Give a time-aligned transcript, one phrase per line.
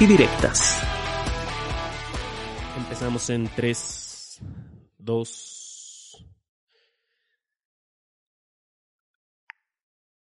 [0.00, 0.80] Y directas.
[2.76, 4.40] Empezamos en 3,
[4.98, 6.26] 2.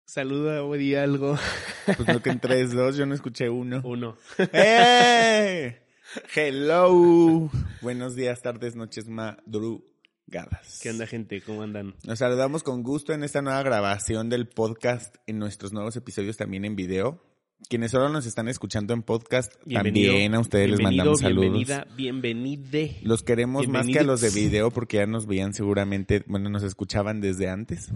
[0.06, 1.38] Saluda o di algo.
[1.86, 3.82] Pues no que en 3, 2, yo no escuché uno.
[3.84, 4.16] Uno.
[4.38, 5.82] ¡Eh!
[6.36, 7.50] Hello.
[7.82, 10.80] Buenos días, tardes, noches, madrugadas.
[10.82, 11.42] ¿Qué onda, gente?
[11.42, 11.96] ¿Cómo andan?
[12.04, 16.66] Nos saludamos con gusto en esta nueva grabación del podcast, en nuestros nuevos episodios también
[16.66, 17.31] en video.
[17.70, 20.12] Quienes solo nos están escuchando en podcast, Bienvenido.
[20.12, 21.44] también a ustedes les mandamos saludos.
[21.44, 23.00] Bienvenida, bienvenide.
[23.04, 26.64] Los queremos más que a los de video porque ya nos veían seguramente, bueno, nos
[26.64, 27.92] escuchaban desde antes.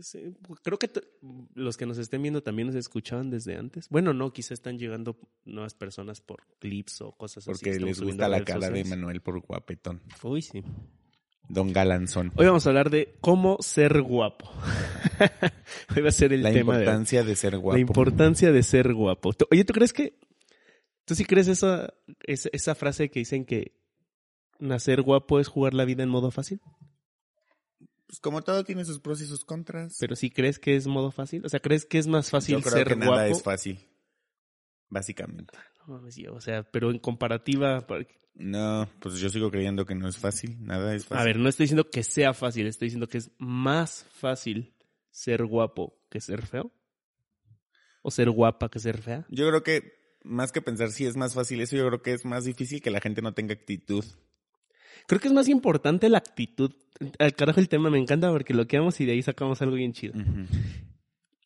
[0.00, 0.90] Sí, creo que
[1.54, 3.88] los que nos estén viendo también nos escuchaban desde antes.
[3.90, 7.64] Bueno, no, quizá están llegando nuevas personas por clips o cosas así.
[7.64, 8.84] Porque les gusta la cara de.
[8.84, 10.00] Manuel por guapetón.
[10.22, 10.62] Uy, sí.
[11.52, 12.32] Don Galanzón.
[12.36, 14.50] Hoy vamos a hablar de cómo ser guapo.
[15.94, 17.74] Hoy va a ser el La tema de importancia de ser guapo.
[17.74, 19.32] la importancia de ser guapo.
[19.50, 20.18] Oye, ¿tú crees que
[21.04, 23.74] tú sí crees esa, esa esa frase que dicen que
[24.60, 26.58] nacer guapo es jugar la vida en modo fácil?
[28.06, 29.98] Pues como todo tiene sus pros y sus contras.
[30.00, 32.62] Pero sí crees que es modo fácil, o sea, ¿crees que es más fácil Yo
[32.62, 33.10] creo ser que guapo?
[33.10, 33.78] nada es fácil.
[34.88, 35.52] Básicamente.
[35.86, 39.94] No mames, yo, o sea, pero en comparativa, para- No, pues yo sigo creyendo que
[39.94, 40.56] no es fácil.
[40.64, 41.20] Nada es fácil.
[41.20, 44.74] a ver, no estoy diciendo que sea fácil, estoy diciendo que es más fácil
[45.10, 46.72] ser guapo que ser feo.
[48.02, 49.26] O ser guapa que ser fea.
[49.28, 49.92] Yo creo que
[50.24, 52.90] más que pensar si es más fácil eso, yo creo que es más difícil que
[52.90, 54.04] la gente no tenga actitud.
[55.06, 56.72] Creo que es más importante la actitud.
[57.18, 59.92] Al carajo el tema me encanta porque lo quedamos y de ahí sacamos algo bien
[59.92, 60.14] chido.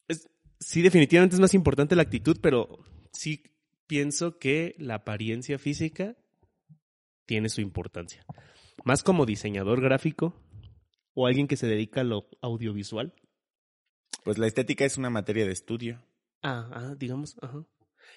[0.08, 0.28] Es-
[0.60, 2.78] sí, definitivamente es más importante la actitud, pero
[3.12, 3.42] sí
[3.86, 6.16] pienso que la apariencia física
[7.26, 8.24] tiene su importancia.
[8.84, 10.34] Más como diseñador gráfico
[11.14, 13.14] o alguien que se dedica a lo audiovisual.
[14.22, 16.02] Pues la estética es una materia de estudio.
[16.42, 17.64] Ah, ah, digamos, ajá.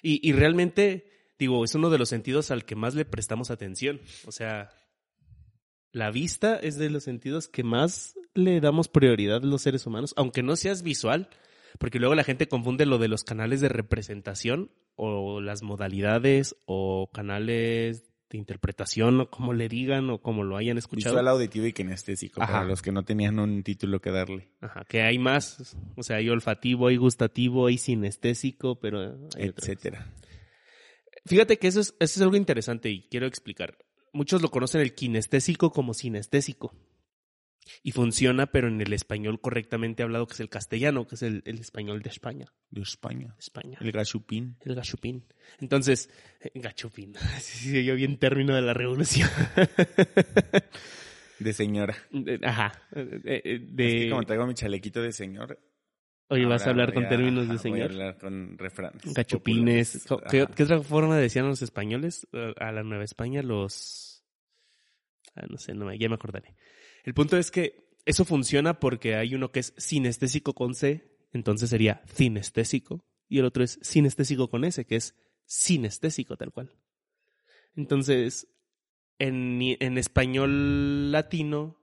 [0.02, 4.00] Y, y realmente, digo, es uno de los sentidos al que más le prestamos atención.
[4.26, 4.70] O sea,
[5.92, 10.42] la vista es de los sentidos que más le damos prioridad los seres humanos, aunque
[10.42, 11.28] no seas visual,
[11.78, 14.70] porque luego la gente confunde lo de los canales de representación
[15.00, 20.78] o las modalidades o canales de interpretación o como le digan o como lo hayan
[20.78, 21.14] escuchado.
[21.14, 22.42] Visual, auditivo y kinestésico.
[22.42, 22.52] Ajá.
[22.52, 24.48] Para los que no tenían un título que darle.
[24.60, 30.12] Ajá, que hay más, o sea, hay olfativo, hay gustativo, hay sinestésico, pero hay etcétera.
[31.26, 33.78] Fíjate que eso es, eso es algo interesante y quiero explicar.
[34.12, 36.74] Muchos lo conocen el kinestésico como sinestésico.
[37.82, 41.42] Y funciona, pero en el español correctamente hablado, que es el castellano, que es el,
[41.46, 42.46] el español de España.
[42.70, 43.34] De España.
[43.38, 43.78] España.
[43.80, 44.56] El gachupín.
[44.60, 45.24] El gachupín.
[45.60, 46.10] Entonces,
[46.40, 47.14] eh, gachupín.
[47.40, 49.28] Sí, sí, yo bien término de la revolución.
[51.38, 51.96] De señora.
[52.10, 52.72] De- Ajá.
[52.92, 53.70] Es De...
[53.76, 55.58] que como traigo mi chalequito de señor.
[56.28, 57.90] Oye, vas a hablar con términos de ajá, Voy a señor.
[57.90, 59.02] hablar con refranes.
[59.14, 60.06] Gachupines.
[60.30, 63.42] ¿Qué, qué otra forma decían los españoles a la Nueva España?
[63.42, 64.22] Los...
[65.34, 66.54] ah, no sé, no, me- ya me acordaré.
[67.04, 71.70] El punto es que eso funciona porque hay uno que es sinestésico con C, entonces
[71.70, 76.74] sería cinestésico, y el otro es sinestésico con S, que es sinestésico tal cual.
[77.76, 78.48] Entonces,
[79.18, 81.76] en, en español latino,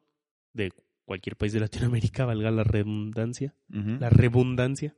[0.53, 0.71] de
[1.05, 4.95] cualquier país de Latinoamérica, valga la redundancia, la redundancia,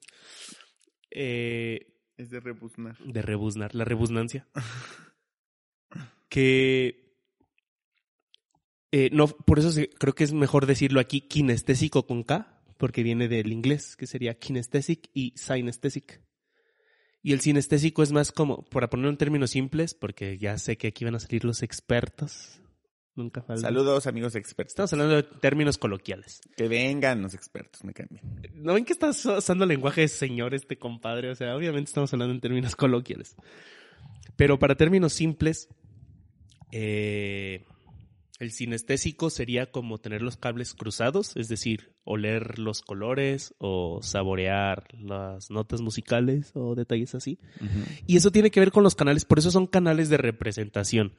[1.12, 2.98] eh, Es de rebuznar.
[3.00, 4.48] de rebuznar, la rebusnancia.
[6.30, 7.09] que
[8.92, 13.04] eh, no, por eso se- creo que es mejor decirlo aquí kinestésico con K, porque
[13.04, 16.22] viene del inglés, que sería kinesthetic y synesthetic.
[17.22, 20.88] Y el sinestésico es más como, para poner en términos simples, porque ya sé que
[20.88, 22.56] aquí van a salir los expertos,
[23.16, 23.64] Nunca falta.
[23.64, 24.72] Saludos, amigos expertos.
[24.72, 26.40] Estamos hablando de términos coloquiales.
[26.56, 28.64] Que vengan los expertos, me caen bien.
[28.64, 31.30] ¿No ven que estás usando lenguaje de señor este compadre?
[31.30, 33.36] O sea, obviamente estamos hablando en términos coloquiales.
[34.38, 35.68] Pero para términos simples,
[36.72, 37.66] eh,
[38.40, 44.88] el sinestésico sería como tener los cables cruzados, es decir, oler los colores o saborear
[44.98, 47.38] las notas musicales o detalles así.
[48.08, 51.14] Y eso tiene que ver con los canales, por eso son canales de representación.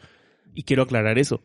[0.55, 1.43] Y quiero aclarar eso.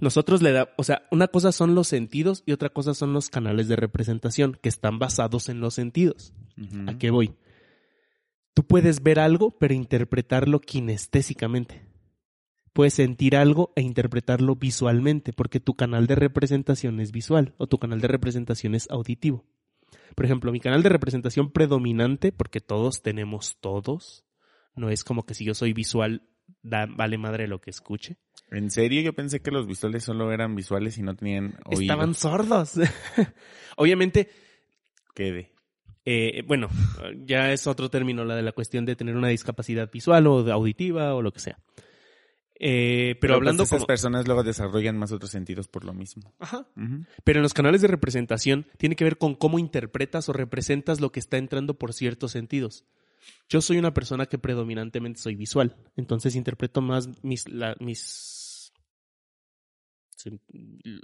[0.00, 3.30] Nosotros le da, o sea, una cosa son los sentidos y otra cosa son los
[3.30, 6.34] canales de representación que están basados en los sentidos.
[6.86, 7.34] ¿A qué voy?
[8.52, 11.87] Tú puedes ver algo, pero interpretarlo kinestésicamente.
[12.78, 17.78] Puedes sentir algo e interpretarlo visualmente, porque tu canal de representación es visual o tu
[17.78, 19.44] canal de representación es auditivo.
[20.14, 24.24] Por ejemplo, mi canal de representación predominante, porque todos tenemos todos,
[24.76, 26.22] no es como que si yo soy visual,
[26.62, 28.16] da- vale madre lo que escuche.
[28.52, 31.80] En serio, yo pensé que los visuales solo eran visuales y no tenían oído.
[31.80, 32.74] Estaban sordos.
[33.76, 34.28] Obviamente,
[35.16, 35.50] Quede.
[36.04, 36.68] Eh, bueno,
[37.26, 41.16] ya es otro término la de la cuestión de tener una discapacidad visual o auditiva
[41.16, 41.58] o lo que sea.
[42.60, 43.86] Eh, pero, hablando pues, esas como...
[43.86, 46.34] personas luego desarrollan más otros sentidos por lo mismo.
[46.40, 46.66] Ajá.
[47.24, 51.12] Pero en los canales de representación tiene que ver con cómo interpretas o representas lo
[51.12, 52.84] que está entrando por ciertos sentidos.
[53.48, 58.72] Yo soy una persona que predominantemente soy visual, entonces interpreto más mis, la- mis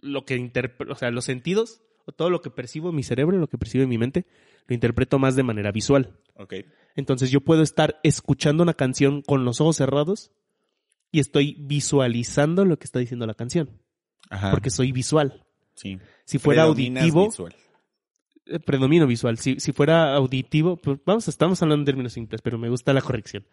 [0.02, 3.38] lo que interpre- o sea, los sentidos o todo lo que percibo en mi cerebro,
[3.38, 4.26] lo que percibo en mi mente,
[4.66, 6.18] lo interpreto más de manera visual.
[6.34, 6.54] Ok.
[6.96, 10.32] Entonces yo puedo estar escuchando una canción con los ojos cerrados
[11.14, 13.70] y estoy visualizando lo que está diciendo la canción,
[14.30, 14.50] Ajá.
[14.50, 15.44] porque soy visual.
[15.74, 15.98] sí.
[16.26, 17.54] Si fuera auditivo, visual.
[18.46, 19.38] eh, predomino visual.
[19.38, 23.02] Si, si fuera auditivo, pues vamos, estamos hablando en términos simples, pero me gusta la
[23.02, 23.46] corrección.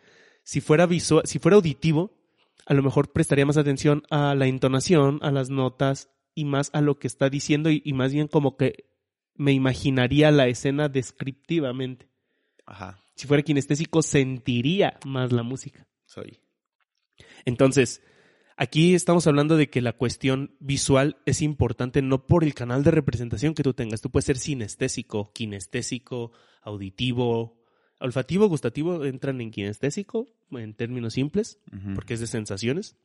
[0.43, 2.11] Si fuera visual, si fuera auditivo,
[2.65, 6.81] a lo mejor prestaría más atención a la entonación, a las notas y más a
[6.81, 8.85] lo que está diciendo y, y más bien como que
[9.35, 12.09] me imaginaría la escena descriptivamente.
[12.65, 12.99] Ajá.
[13.15, 15.85] Si fuera kinestésico, sentiría más la música.
[16.05, 16.39] Soy.
[17.45, 18.01] Entonces,
[18.57, 22.91] aquí estamos hablando de que la cuestión visual es importante no por el canal de
[22.91, 24.01] representación que tú tengas.
[24.01, 27.61] Tú puedes ser sinestésico, kinestésico, auditivo,
[27.99, 31.59] olfativo, gustativo, entran en kinestésico en términos simples,
[31.95, 32.97] porque es de sensaciones.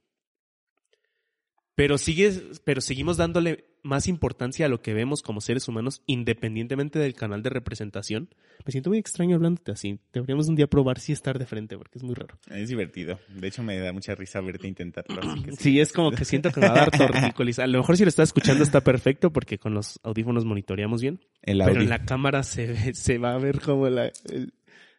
[1.76, 6.98] Pero, sigues, pero seguimos dándole más importancia a lo que vemos como seres humanos independientemente
[6.98, 8.30] del canal de representación.
[8.64, 10.00] Me siento muy extraño hablándote así.
[10.12, 12.38] Deberíamos un día probar si estar de frente porque es muy raro.
[12.50, 13.20] Es divertido.
[13.28, 15.20] De hecho, me da mucha risa verte intentarlo.
[15.22, 15.56] Así que sí.
[15.60, 17.58] Sí, es como que siento que me va a dar tortícolis.
[17.58, 21.20] A lo mejor si lo estás escuchando está perfecto porque con los audífonos monitoreamos bien.
[21.42, 24.10] El Pero en La, la cámara se, ve- se va a ver como la...
[24.32, 24.52] el-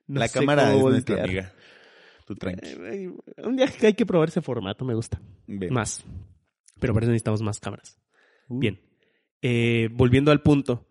[0.05, 1.51] no sé cámara es nuestra amiga.
[2.27, 2.67] Tú tranqui.
[3.43, 5.19] Un día hay que probar ese formato, me gusta.
[5.71, 6.05] Más.
[6.79, 7.97] Pero para eso necesitamos más cámaras.
[8.49, 8.59] Uh.
[8.59, 8.81] Bien.
[9.41, 10.85] Eh, volviendo al punto.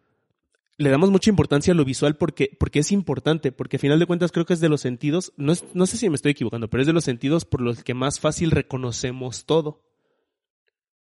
[0.79, 4.05] Le damos mucha importancia a lo visual porque, porque es importante, porque a final de
[4.07, 6.69] cuentas creo que es de los sentidos, no, es- no sé si me estoy equivocando,
[6.69, 9.83] pero es de los sentidos por los que más fácil reconocemos todo.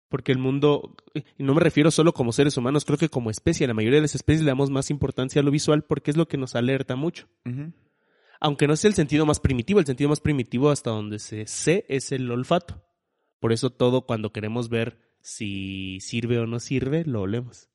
[0.07, 3.65] Porque el mundo, y no me refiero solo como seres humanos, creo que como especie,
[3.65, 6.17] a la mayoría de las especies le damos más importancia a lo visual porque es
[6.17, 7.27] lo que nos alerta mucho.
[8.39, 11.85] Aunque no es el sentido más primitivo, el sentido más primitivo hasta donde se sé
[11.89, 12.84] es el olfato.
[13.45, 17.69] Por eso todo cuando queremos ver si sirve o no sirve, lo olemos.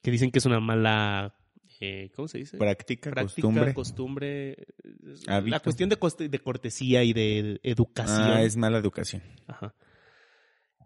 [0.00, 1.36] Que dicen que es una mala,
[1.78, 2.56] eh, ¿cómo se dice?
[2.56, 3.42] Práctica, Práctica,
[3.74, 4.56] costumbre.
[5.26, 8.30] La cuestión de, coste- de cortesía y de educación.
[8.30, 9.22] Ah, es mala educación.
[9.46, 9.74] Ajá.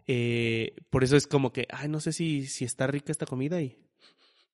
[0.05, 3.61] Eh, por eso es como que, ay, no sé si, si está rica esta comida
[3.61, 3.77] y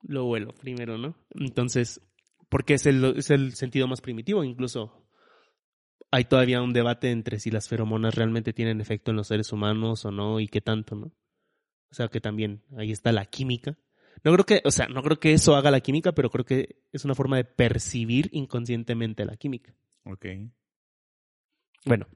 [0.03, 1.15] lo huelo primero, ¿no?
[1.31, 2.01] Entonces,
[2.49, 5.04] porque es el, es el sentido más primitivo, incluso
[6.11, 10.05] hay todavía un debate entre si las feromonas realmente tienen efecto en los seres humanos
[10.05, 11.07] o no y qué tanto, ¿no?
[11.91, 13.77] O sea que también ahí está la química.
[14.23, 16.83] No creo que, o sea, no creo que eso haga la química, pero creo que
[16.91, 19.73] es una forma de percibir inconscientemente la química.
[20.03, 20.25] Ok.
[21.85, 22.07] Bueno,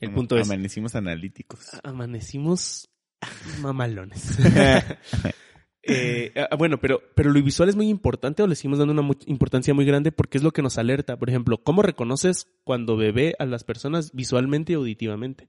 [0.00, 1.80] el punto es, Amanecimos analíticos.
[1.82, 2.88] amanecimos
[3.60, 4.38] mamalones.
[5.88, 9.14] Eh, ah, bueno, pero, pero lo visual es muy importante o le seguimos dando una
[9.26, 11.16] importancia muy grande porque es lo que nos alerta.
[11.16, 15.48] Por ejemplo, ¿cómo reconoces cuando bebé a las personas visualmente y auditivamente?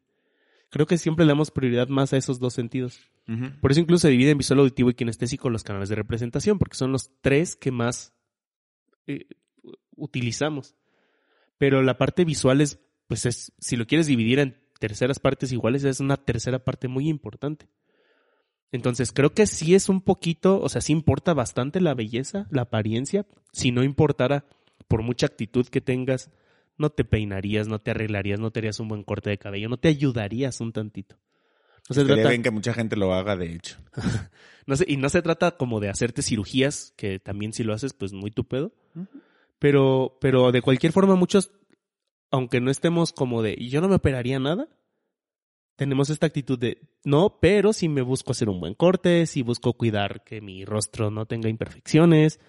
[0.70, 3.00] Creo que siempre le damos prioridad más a esos dos sentidos.
[3.60, 6.78] Por eso incluso se divide en visual, auditivo y kinestésico los canales de representación, porque
[6.78, 8.14] son los tres que más
[9.06, 9.28] eh,
[9.98, 10.76] utilizamos.
[11.58, 15.84] Pero la parte visual es, pues es, si lo quieres dividir en terceras partes iguales,
[15.84, 17.68] es una tercera parte muy importante.
[18.72, 22.64] Entonces creo que sí es un poquito, o sea, sí importa bastante la belleza, la
[22.64, 23.26] apariencia.
[23.54, 24.46] Si no importara,
[24.88, 26.30] por mucha actitud que tengas,
[26.78, 29.78] no te peinarías, no te arreglarías, no te harías un buen corte de cabello, no
[29.78, 31.18] te ayudarías un tantito.
[31.90, 33.78] No se trata, bien que mucha gente lo haga, de hecho.
[34.66, 37.94] no sé, y no se trata como de hacerte cirugías, que también si lo haces,
[37.94, 38.74] pues muy tu pedo.
[39.60, 41.52] Pero, pero de cualquier forma, muchos,
[42.30, 44.68] aunque no estemos como de, y yo no me operaría nada,
[45.78, 49.74] tenemos esta actitud de, no, pero si me busco hacer un buen corte, si busco
[49.74, 52.40] cuidar que mi rostro no tenga imperfecciones,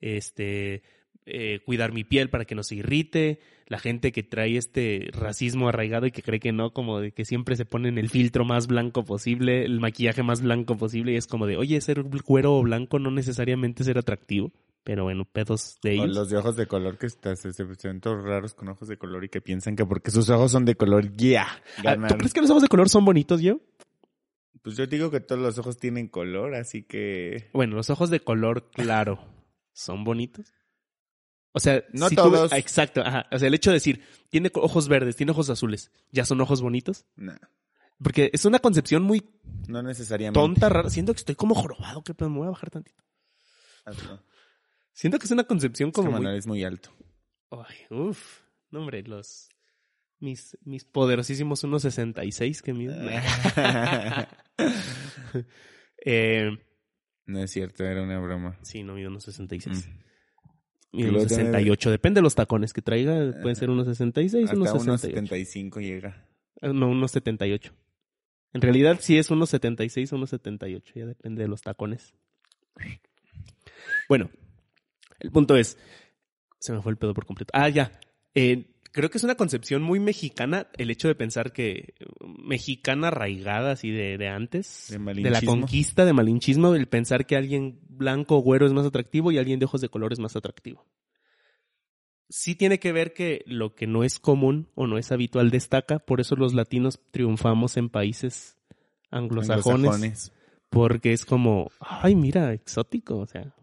[0.00, 0.82] este,
[1.24, 5.70] eh, cuidar mi piel para que no se irrite, la gente que trae este racismo
[5.70, 8.66] arraigado y que cree que no, como de que siempre se ponen el filtro más
[8.66, 12.98] blanco posible, el maquillaje más blanco posible, y es como de, oye, ser cuero blanco
[12.98, 14.52] no necesariamente ser atractivo,
[14.84, 16.14] pero bueno, pedos de O ellos.
[16.16, 18.96] los de ojos de color que estás, se, se ven todos raros con ojos de
[18.98, 21.46] color y que piensan que porque sus ojos son de color, ya.
[21.84, 23.60] Ah, ¿Tú crees que los ojos de color son bonitos, yo?
[24.62, 27.50] Pues yo digo que todos los ojos tienen color, así que...
[27.52, 29.18] Bueno, los ojos de color claro
[29.72, 30.52] son bonitos.
[31.52, 32.52] O sea, No si todos.
[32.52, 33.26] ah, exacto, ajá.
[33.30, 36.62] O sea, el hecho de decir, tiene ojos verdes, tiene ojos azules, ¿ya son ojos
[36.62, 37.04] bonitos?
[37.16, 37.36] nah,
[38.02, 39.22] Porque es una concepción muy
[39.68, 40.38] no necesariamente.
[40.40, 40.90] tonta, rara.
[40.90, 43.02] Siento que estoy como jorobado, que me voy a bajar tantito.
[43.86, 44.20] Ah, no.
[44.94, 46.20] Siento que es una concepción Es que como muy...
[46.20, 46.90] Manuel es muy alto.
[47.50, 48.40] Ay, uf.
[48.70, 49.48] No, hombre, los...
[50.20, 53.10] Mis, mis poderosísimos 1.66 que miden.
[56.04, 56.50] eh,
[57.26, 58.58] no es cierto, era una broma.
[58.62, 59.68] sí, no mido 1.66.
[59.68, 60.04] Mm.
[60.92, 61.90] Mido Y luego tiene- 1.68.
[61.90, 63.34] Depende de los tacones que traiga.
[63.42, 65.12] Puede ser 1.66, Hasta 1.68.
[65.20, 66.26] 1.75 llega.
[66.62, 67.72] Ah, No, 1.78.
[68.52, 70.92] En realidad sí es 1.76 o 1.78.
[70.94, 72.14] Ya depende de los tacones.
[74.08, 74.30] Bueno,
[75.24, 75.78] el punto es...
[76.58, 77.50] Se me fue el pedo por completo.
[77.54, 77.92] Ah, ya.
[78.34, 81.94] Eh, creo que es una concepción muy mexicana el hecho de pensar que...
[82.38, 84.86] Mexicana arraigada así de, de antes.
[84.90, 86.74] De de la conquista, de malinchismo.
[86.74, 89.88] El pensar que alguien blanco o güero es más atractivo y alguien de ojos de
[89.88, 90.86] color es más atractivo.
[92.28, 95.98] Sí tiene que ver que lo que no es común o no es habitual destaca,
[95.98, 98.56] por eso los latinos triunfamos en países
[99.10, 100.32] anglosajones, Anglosajones.
[100.70, 103.54] porque es como, ay, mira, exótico, o sea.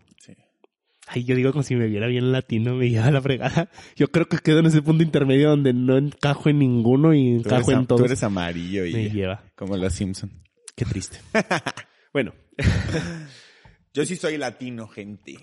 [1.13, 3.69] Ay, yo digo como si me viera bien latino, me lleva la fregada.
[3.95, 7.71] Yo creo que quedo en ese punto intermedio donde no encajo en ninguno y encajo
[7.71, 9.43] en am- tú eres amarillo y Me lleva.
[9.55, 10.31] como los Simpson.
[10.75, 11.19] Qué triste.
[12.13, 12.33] bueno,
[13.93, 15.35] Yo sí soy latino, gente.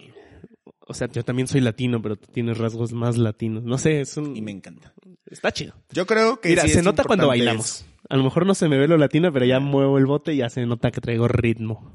[0.86, 3.62] o sea, yo también soy latino, pero tú tienes rasgos más latinos.
[3.64, 4.34] No sé, es un...
[4.34, 4.94] Y me encanta.
[5.26, 5.74] Está chido.
[5.92, 7.84] Yo creo que Mira, sí se nota cuando bailamos.
[8.08, 10.38] A lo mejor no se me ve lo latino, pero ya muevo el bote y
[10.38, 11.92] ya se nota que traigo ritmo.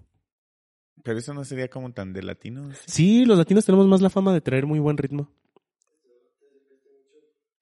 [1.03, 2.69] Pero eso no sería como tan de latino.
[2.85, 5.29] Sí, los latinos tenemos más la fama de traer muy buen ritmo.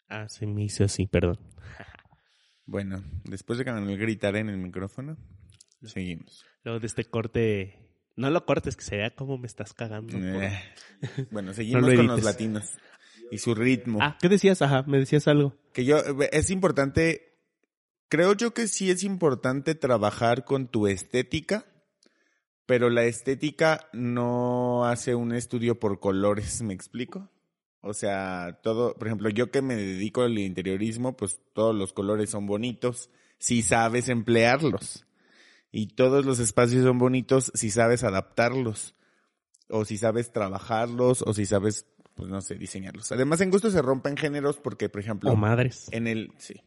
[0.08, 1.40] Ah, se me hizo así, perdón.
[2.68, 5.18] Bueno, después de que Manuel gritara en el micrófono,
[5.84, 6.46] seguimos.
[6.64, 10.16] Luego de este corte, no lo cortes, que se vea cómo me estás cagando.
[10.18, 10.58] Eh,
[11.32, 12.78] Bueno, seguimos lo con los latinos
[13.32, 14.00] y su ritmo.
[14.02, 14.62] Ah, ¿qué decías?
[14.62, 15.58] Ajá, me decías algo.
[15.74, 15.98] Que yo,
[16.32, 17.40] es importante,
[18.10, 21.66] creo yo que sí es importante trabajar con tu estética,
[22.66, 27.30] pero la estética no hace un estudio por colores, ¿me explico?
[27.82, 32.30] O sea, todo, por ejemplo, yo que me dedico al interiorismo, pues todos los colores
[32.30, 35.06] son bonitos si sabes emplearlos.
[35.72, 38.94] Y todos los espacios son bonitos si sabes adaptarlos.
[39.68, 43.12] O si sabes trabajarlos, o si sabes, pues no sé, diseñarlos.
[43.12, 45.88] Además, en gusto se rompen géneros porque, por ejemplo, O madres.
[45.92, 46.62] en el, sí.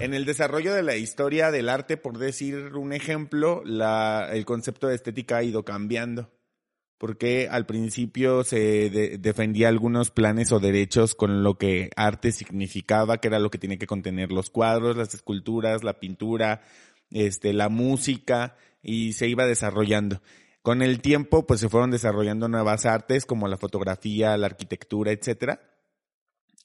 [0.00, 4.88] En el desarrollo de la historia del arte, por decir un ejemplo, la, el concepto
[4.88, 6.30] de estética ha ido cambiando.
[6.98, 13.18] Porque al principio se de- defendía algunos planes o derechos con lo que arte significaba,
[13.18, 16.62] que era lo que tiene que contener los cuadros, las esculturas, la pintura,
[17.10, 20.22] este, la música, y se iba desarrollando.
[20.62, 25.60] Con el tiempo, pues se fueron desarrollando nuevas artes como la fotografía, la arquitectura, etcétera.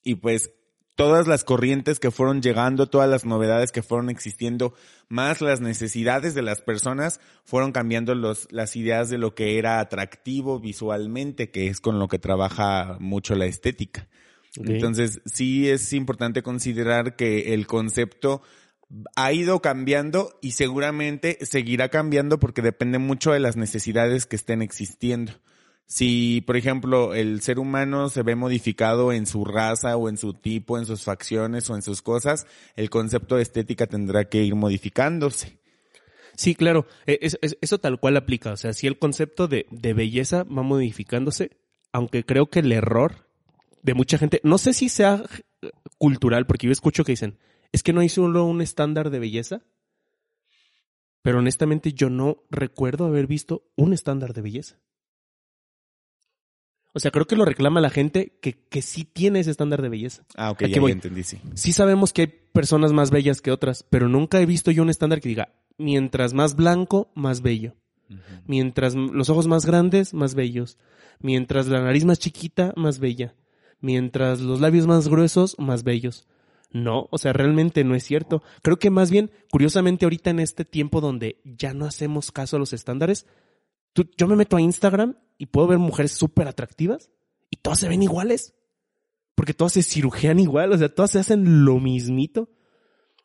[0.04, 0.52] Y pues
[0.98, 4.74] todas las corrientes que fueron llegando, todas las novedades que fueron existiendo,
[5.10, 9.80] más las necesidades de las personas, fueron cambiando los, las ideas de lo que era
[9.80, 14.10] atractivo visualmente, que es con lo que trabaja mucho la estética.
[14.56, 18.42] Entonces, sí es importante considerar que el concepto
[19.16, 24.64] ha ido cambiando y seguramente seguirá cambiando porque depende mucho de las necesidades que estén
[24.64, 25.34] existiendo.
[25.90, 30.34] Si, por ejemplo, el ser humano se ve modificado en su raza o en su
[30.34, 34.54] tipo, en sus facciones o en sus cosas, el concepto de estética tendrá que ir
[34.56, 35.60] modificándose.
[36.36, 36.86] Sí, claro.
[37.06, 38.52] Es- eso tal cual aplica.
[38.52, 41.52] O sea, si el concepto de, de belleza va modificándose,
[41.94, 43.26] aunque creo que el error
[43.82, 45.24] de mucha gente, no sé si sea
[45.98, 47.40] cultural, porque yo escucho que dicen,
[47.72, 49.62] es que no hay solo un estándar de belleza.
[51.22, 54.80] Pero honestamente yo no recuerdo haber visto un estándar de belleza.
[56.98, 59.90] O sea, creo que lo reclama la gente que, que sí tiene ese estándar de
[59.90, 60.26] belleza.
[60.36, 60.90] Ah, ok, ¿A ya, qué voy?
[60.90, 61.38] ya entendí, sí.
[61.54, 64.90] Sí sabemos que hay personas más bellas que otras, pero nunca he visto yo un
[64.90, 67.76] estándar que diga, mientras más blanco, más bello.
[68.48, 70.80] Mientras los ojos más grandes, más bellos.
[71.20, 73.36] Mientras la nariz más chiquita, más bella.
[73.80, 76.28] Mientras los labios más gruesos, más bellos.
[76.72, 78.42] No, o sea, realmente no es cierto.
[78.64, 82.60] Creo que más bien, curiosamente, ahorita en este tiempo donde ya no hacemos caso a
[82.60, 83.28] los estándares,
[84.04, 87.10] tú- yo me meto a Instagram y puedo ver mujeres súper atractivas
[87.50, 88.54] y todas se ven iguales.
[89.36, 92.50] Porque todas se cirujean igual, o sea, todas se hacen lo mismito.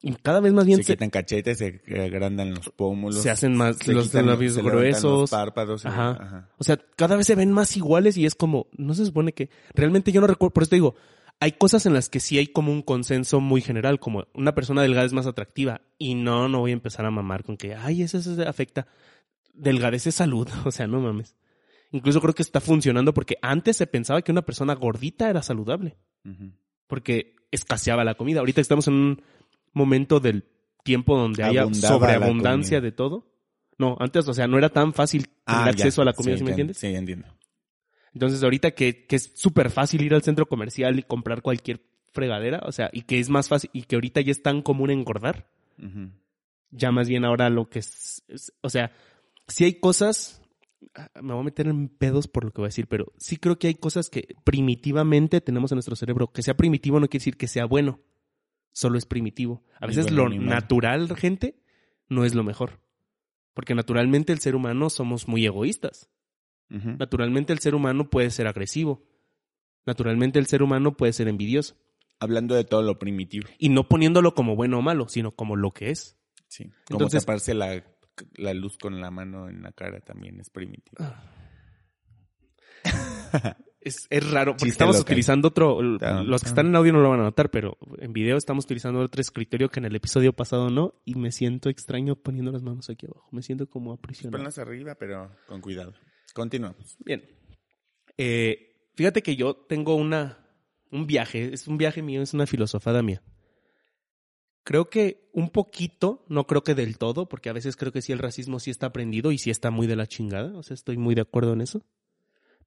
[0.02, 3.22] Y cada vez más bien Se se, quitan cachetes, se agrandan los pómulos.
[3.22, 5.20] se hacen más se los quitan- labios se gruesos.
[5.20, 5.86] Los párpados.
[5.86, 6.10] Ajá.
[6.20, 6.50] Ajá.
[6.58, 9.48] O sea, cada vez se ven más iguales y es como, no se supone que,
[9.74, 10.96] realmente yo no recuerdo, por eso te digo,
[11.40, 14.82] hay cosas en las que sí hay como un consenso muy general, como una persona
[14.82, 18.02] delgada es más atractiva y no, no voy a empezar a mamar con que, ay,
[18.02, 18.86] eso, eso afecta.
[19.52, 21.36] Delgadez es salud, o sea, no mames.
[21.90, 25.98] Incluso creo que está funcionando porque antes se pensaba que una persona gordita era saludable,
[26.86, 28.40] porque escaseaba la comida.
[28.40, 29.22] Ahorita estamos en un
[29.74, 30.44] momento del
[30.84, 33.30] tiempo donde haya Abundaba la sobreabundancia de todo.
[33.78, 35.70] No, antes, o sea, no era tan fácil tener Ah, ya.
[35.70, 36.78] acceso a la comida, Sí, ¿sí me entiendes?
[36.78, 37.26] Sí, entiendo.
[38.14, 41.82] Entonces, ahorita que, que es súper fácil ir al centro comercial y comprar cualquier
[42.12, 44.90] fregadera, o sea, y que es más fácil, y que ahorita ya es tan común
[44.90, 45.46] engordar,
[46.70, 48.92] ya más bien ahora lo que es, es- o sea,
[49.52, 50.42] sí hay cosas,
[50.94, 53.36] ah, me voy a meter en pedos por lo que voy a decir, pero sí
[53.36, 56.32] creo que hay cosas que primitivamente tenemos en nuestro cerebro.
[56.32, 58.00] Que sea primitivo no quiere decir que sea bueno,
[58.72, 59.62] solo es primitivo.
[59.78, 61.60] A veces bueno lo natural, gente,
[62.08, 62.80] no es lo mejor.
[63.54, 66.08] Porque naturalmente el ser humano somos muy egoístas.
[66.70, 69.04] Naturalmente el ser humano puede ser agresivo.
[69.84, 71.76] Naturalmente el ser humano puede ser envidioso.
[72.18, 73.46] Hablando de todo lo primitivo.
[73.58, 76.16] Y no poniéndolo como bueno o malo, sino como lo que es.
[76.48, 76.70] Sí.
[76.86, 77.84] Como Entonces- taparse la,
[78.36, 81.04] la luz con la mano en la cara también es primitivo.
[83.84, 85.12] Es, es raro, porque Chiste estamos local.
[85.12, 85.78] utilizando otro.
[86.02, 86.50] Ah, Los que ah.
[86.50, 89.70] están en audio no lo van a notar, pero en video estamos utilizando otro escritorio
[89.70, 90.94] que en el episodio pasado no.
[91.04, 93.28] Y me siento extraño poniendo las manos aquí abajo.
[93.32, 94.38] Me siento como aprisionado.
[94.38, 95.94] Ponlas arriba, pero con cuidado.
[96.32, 96.96] Continuamos.
[97.04, 97.24] Bien.
[98.16, 100.38] Eh, fíjate que yo tengo una,
[100.92, 103.20] un viaje, es un viaje mío, es una filosofada mía.
[104.64, 108.12] Creo que un poquito, no creo que del todo, porque a veces creo que sí
[108.12, 110.96] el racismo sí está aprendido y sí está muy de la chingada, o sea, estoy
[110.96, 111.84] muy de acuerdo en eso.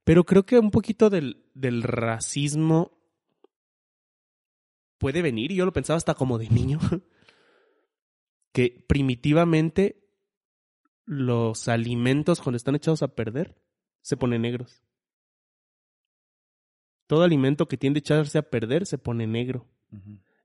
[0.04, 2.92] Pero creo que un poquito del, del racismo
[4.98, 6.80] puede venir, y yo lo pensaba hasta como de niño,
[8.52, 10.06] que primitivamente
[11.06, 13.56] los alimentos cuando están echados a perder
[14.02, 14.82] se ponen negros.
[17.08, 19.68] Todo alimento que tiende a echarse a perder se pone negro.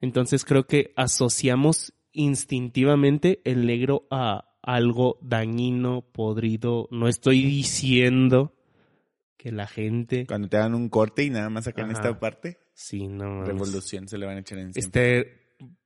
[0.00, 6.88] Entonces creo que asociamos instintivamente el negro a algo dañino, podrido.
[6.90, 8.54] No estoy diciendo
[9.36, 10.26] que la gente...
[10.26, 11.98] Cuando te dan un corte y nada más acá en Ajá.
[12.00, 13.24] esta parte, Sí, no.
[13.24, 13.48] mames.
[13.48, 14.84] revolución se le van a echar encima.
[14.84, 15.38] esté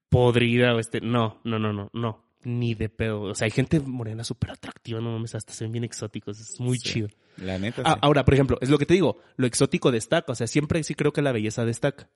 [0.09, 1.01] podrida o esté...
[1.01, 2.25] No, no, no, no, no.
[2.45, 3.23] Ni de pedo.
[3.23, 6.39] O sea, hay gente morena súper atractiva, no mames, hasta se ven bien exóticos.
[6.41, 6.93] Es muy Sí.
[6.93, 7.09] chido.
[7.39, 7.99] La neta, Ah, sí.
[8.03, 10.95] ahora, por ejemplo, es lo que te digo, lo exótico destaca, o sea, siempre sí
[10.95, 12.11] creo que la belleza destaca.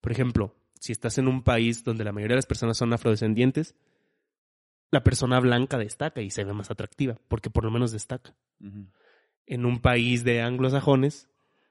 [0.00, 3.76] Por ejemplo, si estás en un país donde la mayoría de las personas son afrodescendientes,
[4.90, 8.34] la persona blanca destaca y se ve más atractiva, porque por lo menos destaca.
[9.46, 11.28] En un país de anglosajones,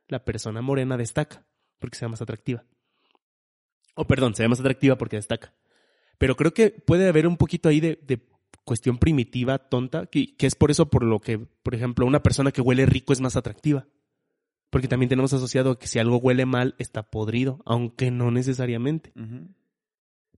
[0.08, 1.44] la persona morena destaca,
[1.80, 2.64] porque se ve más atractiva.
[3.96, 5.54] O perdón, se ve más atractiva porque destaca.
[6.20, 8.22] Pero creo que puede haber un poquito ahí de, de
[8.64, 12.52] cuestión primitiva, tonta, que, que es por eso por lo que, por ejemplo, una persona
[12.52, 13.88] que huele rico es más atractiva.
[14.70, 19.12] Porque también tenemos asociado que si algo huele mal, está podrido, aunque no necesariamente.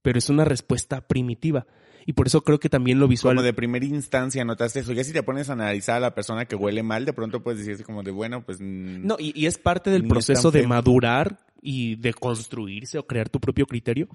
[0.02, 1.68] Pero es una respuesta primitiva.
[2.06, 3.36] Y por eso creo que también lo visual...
[3.36, 4.94] Como de primera instancia notaste eso.
[4.94, 7.60] Ya si te pones a analizar a la persona que huele mal, de pronto puedes
[7.60, 8.60] decir así como de, bueno, pues...
[8.60, 13.30] mm, No, y, y es parte del proceso de madurar y de construirse o crear
[13.30, 14.08] tu propio criterio.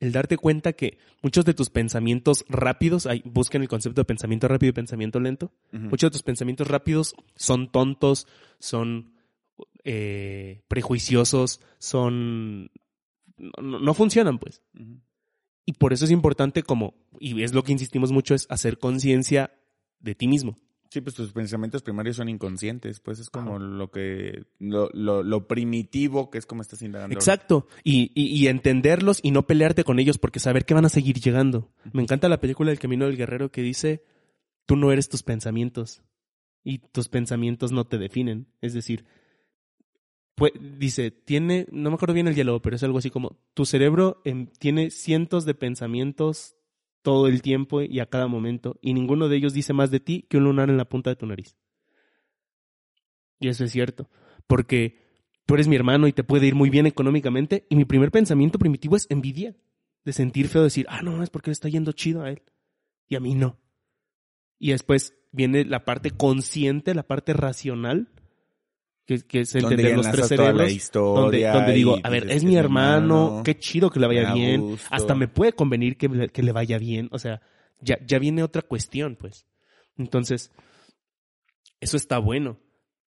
[0.00, 4.48] El darte cuenta que muchos de tus pensamientos rápidos, hay, busquen el concepto de pensamiento
[4.48, 5.52] rápido y pensamiento lento.
[5.70, 8.26] Muchos de tus pensamientos rápidos son tontos,
[8.58, 9.12] son
[9.84, 12.70] eh, prejuiciosos, son...
[13.36, 14.62] No, no funcionan, pues.
[15.64, 19.52] Y por eso es importante como, y es lo que insistimos mucho, es hacer conciencia
[20.00, 20.58] de ti mismo.
[20.90, 25.46] Sí, pues tus pensamientos primarios son inconscientes, pues es como lo que, lo, lo, lo
[25.46, 27.14] primitivo que es como estás indagando.
[27.14, 27.66] Exacto.
[27.84, 31.20] Y, y, y entenderlos y no pelearte con ellos porque saber que van a seguir
[31.20, 31.70] llegando.
[31.92, 34.02] Me encanta la película El Camino del Guerrero que dice,
[34.64, 36.02] tú no eres tus pensamientos
[36.64, 38.48] y tus pensamientos no te definen.
[38.62, 39.04] Es decir,
[40.38, 43.66] pues, dice, tiene, no me acuerdo bien el diálogo, pero es algo así como, tu
[43.66, 46.54] cerebro em, tiene cientos de pensamientos
[47.02, 50.26] todo el tiempo y a cada momento, y ninguno de ellos dice más de ti
[50.28, 51.56] que un lunar en la punta de tu nariz.
[53.40, 54.08] Y eso es cierto,
[54.46, 55.02] porque
[55.44, 58.60] tú eres mi hermano y te puede ir muy bien económicamente, y mi primer pensamiento
[58.60, 59.56] primitivo es envidia,
[60.04, 62.42] de sentir feo, decir, ah, no, es porque le está yendo chido a él,
[63.08, 63.58] y a mí no.
[64.60, 68.08] Y después viene la parte consciente, la parte racional,
[69.08, 70.66] que, que es ya los tres la cerebros.
[71.14, 74.60] Donde, donde digo, y a ver, es mi hermano, qué chido que le vaya bien,
[74.60, 74.86] gusto.
[74.90, 77.40] hasta me puede convenir que, le- que le vaya bien, o sea,
[77.80, 79.46] ya, ya viene otra cuestión, pues.
[79.96, 80.52] Entonces,
[81.80, 82.58] eso está bueno.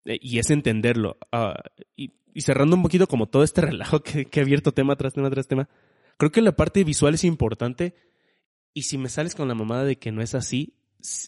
[0.05, 1.17] Eh, Y es entenderlo.
[1.33, 1.55] Ah,
[1.97, 5.15] y, y cerrando un poquito como todo este relajo que, que he abierto tema tras
[5.15, 5.69] tema tras tema,
[6.17, 7.95] creo que la parte visual es importante.
[8.73, 10.75] Y si me sales con la mamada de que no es así,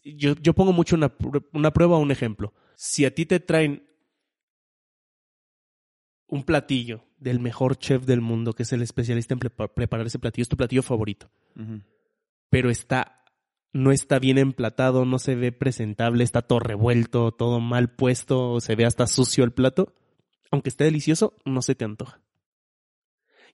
[0.04, 1.14] yo, yo pongo mucho una,
[1.52, 2.52] una prueba o un ejemplo.
[2.74, 3.84] Si a ti te traen
[6.28, 10.18] un platillo del mejor chef del mundo, que es el especialista en prepa- preparar ese
[10.18, 11.30] platillo, es tu platillo favorito,
[12.50, 13.24] pero está
[13.72, 18.74] no está bien emplatado, no se ve presentable, está todo revuelto, todo mal puesto, se
[18.74, 19.92] ve hasta sucio el plato,
[20.50, 22.20] aunque esté delicioso, no se te antoja.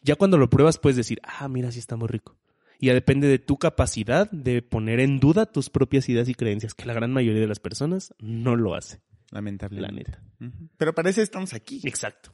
[0.00, 2.36] Ya cuando lo pruebas puedes decir, ah, mira, sí está muy rico.
[2.78, 6.74] Y ya depende de tu capacidad de poner en duda tus propias ideas y creencias,
[6.74, 9.00] que la gran mayoría de las personas no lo hace.
[9.30, 10.12] Lamentablemente.
[10.38, 10.62] La neta.
[10.76, 11.80] Pero para eso estamos aquí.
[11.84, 12.32] Exacto.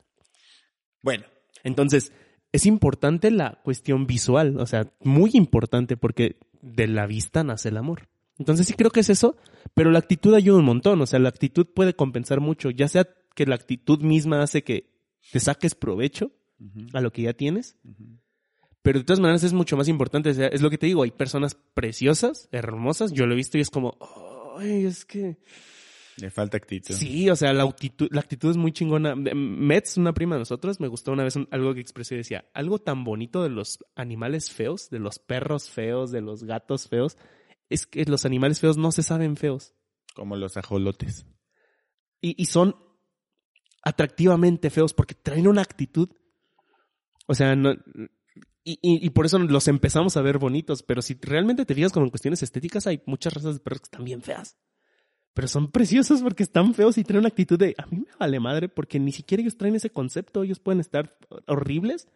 [1.09, 1.25] Bueno,
[1.64, 2.12] Entonces,
[2.53, 7.79] es importante la cuestión visual, o sea, muy importante porque de la vista nace el
[7.79, 8.11] amor.
[8.37, 9.38] Entonces sí creo que es eso,
[9.73, 13.09] pero la actitud ayuda un montón, o sea, la actitud puede compensar mucho, ya sea
[13.35, 14.90] que la actitud misma hace que
[15.33, 16.31] te saques provecho
[16.92, 17.79] a lo que ya tienes,
[18.83, 21.05] pero de todas maneras es mucho más importante, o sea, es lo que te digo,
[21.05, 23.97] hay personas preciosas, hermosas, yo lo he visto y es como,
[24.59, 25.38] ay, es que...
[26.20, 26.94] le falta actitud.
[26.94, 29.14] Sí, o sea, la actitud, la actitud es muy chingona.
[29.14, 32.44] Metz, una prima de nosotros, me gustó una vez un- algo que expresó y decía,
[32.54, 37.16] algo tan bonito de los animales feos, de los perros feos, de los gatos feos,
[37.70, 39.74] es que los animales feos no se saben feos.
[40.14, 41.26] Como los ajolotes.
[42.20, 42.74] Y, y son
[43.83, 46.09] atractivamente feos porque traen una actitud.
[47.26, 47.72] O sea, no...
[48.64, 51.92] Y, y- y por eso los empezamos a ver bonitos, pero si realmente te fijas
[51.92, 54.57] con cuestiones estéticas, hay muchas razas de perros que están bien feas.
[55.38, 58.40] Pero son preciosos porque están feos y traen una actitud de, a mí me vale
[58.40, 62.09] madre, porque ni siquiera ellos traen ese concepto, ellos pueden estar horribles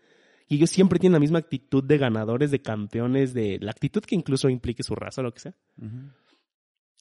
[0.48, 4.16] y ellos siempre tienen la misma actitud de ganadores, de campeones, de la actitud que
[4.16, 5.54] incluso implique su raza o lo que sea.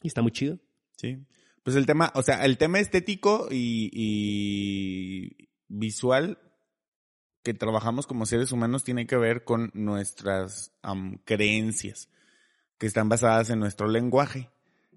[0.04, 0.60] Y está muy chido.
[0.96, 1.18] Sí.
[1.64, 6.38] Pues el tema, o sea, el tema estético y, y visual
[7.42, 10.72] que trabajamos como seres humanos tiene que ver con nuestras
[11.26, 12.10] creencias
[12.78, 14.52] que están basadas en nuestro lenguaje.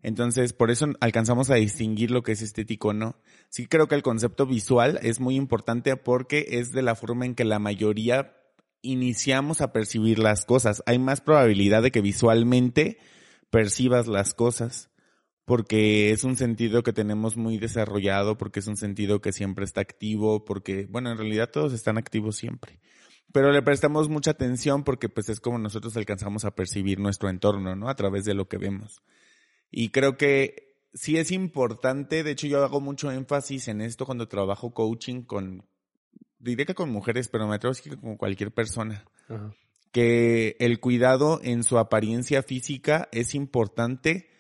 [0.05, 3.17] Entonces, por eso alcanzamos a distinguir lo que es estético o no.
[3.49, 7.35] Sí creo que el concepto visual es muy importante porque es de la forma en
[7.35, 8.37] que la mayoría
[8.83, 10.83] iniciamos a percibir las cosas.
[10.85, 12.99] Hay más probabilidad de que visualmente
[13.49, 14.91] percibas las cosas
[15.47, 19.81] porque es un sentido que tenemos muy desarrollado, porque es un sentido que siempre está
[19.81, 22.79] activo, porque, bueno, en realidad todos están activos siempre.
[23.33, 27.75] Pero le prestamos mucha atención porque pues es como nosotros alcanzamos a percibir nuestro entorno,
[27.75, 27.89] ¿no?
[27.89, 29.03] A través de lo que vemos.
[29.77, 34.29] Y creo que sí es importante, de hecho yo hago mucho énfasis en esto cuando
[34.29, 35.67] trabajo coaching con,
[36.39, 39.05] diré que con mujeres, pero me atrevo a decir que con cualquier persona
[39.91, 44.31] que el cuidado en su apariencia física es importante.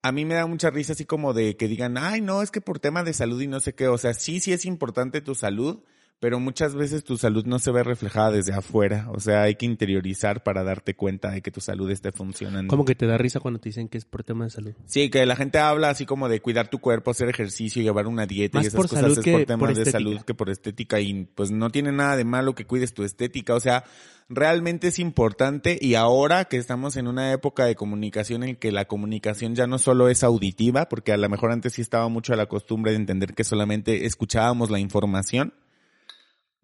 [0.00, 2.62] A mí me da mucha risa así como de que digan, ay, no, es que
[2.62, 3.88] por tema de salud y no sé qué.
[3.88, 5.82] O sea, sí, sí es importante tu salud,
[6.20, 9.06] pero muchas veces tu salud no se ve reflejada desde afuera.
[9.10, 12.70] O sea, hay que interiorizar para darte cuenta de que tu salud esté funcionando.
[12.70, 14.72] Como que te da risa cuando te dicen que es por tema de salud.
[14.86, 18.26] Sí, que la gente habla así como de cuidar tu cuerpo, hacer ejercicio, llevar una
[18.26, 21.00] dieta Más y esas por cosas es por temas por de salud que por estética
[21.00, 23.84] y pues no tiene nada de malo que cuides tu estética, o sea,
[24.28, 28.86] realmente es importante y ahora que estamos en una época de comunicación en que la
[28.86, 32.36] comunicación ya no solo es auditiva, porque a lo mejor antes sí estaba mucho a
[32.36, 35.54] la costumbre de entender que solamente escuchábamos la información,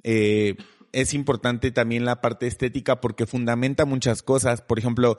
[0.04, 0.54] eh,
[0.92, 4.62] es importante también la parte estética porque fundamenta muchas cosas.
[4.62, 5.18] Por ejemplo,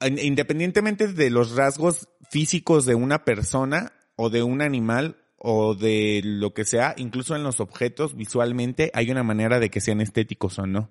[0.00, 6.22] in- independientemente de los rasgos físicos de una persona o de un animal o de
[6.24, 10.58] lo que sea, incluso en los objetos visualmente hay una manera de que sean estéticos
[10.58, 10.90] o no.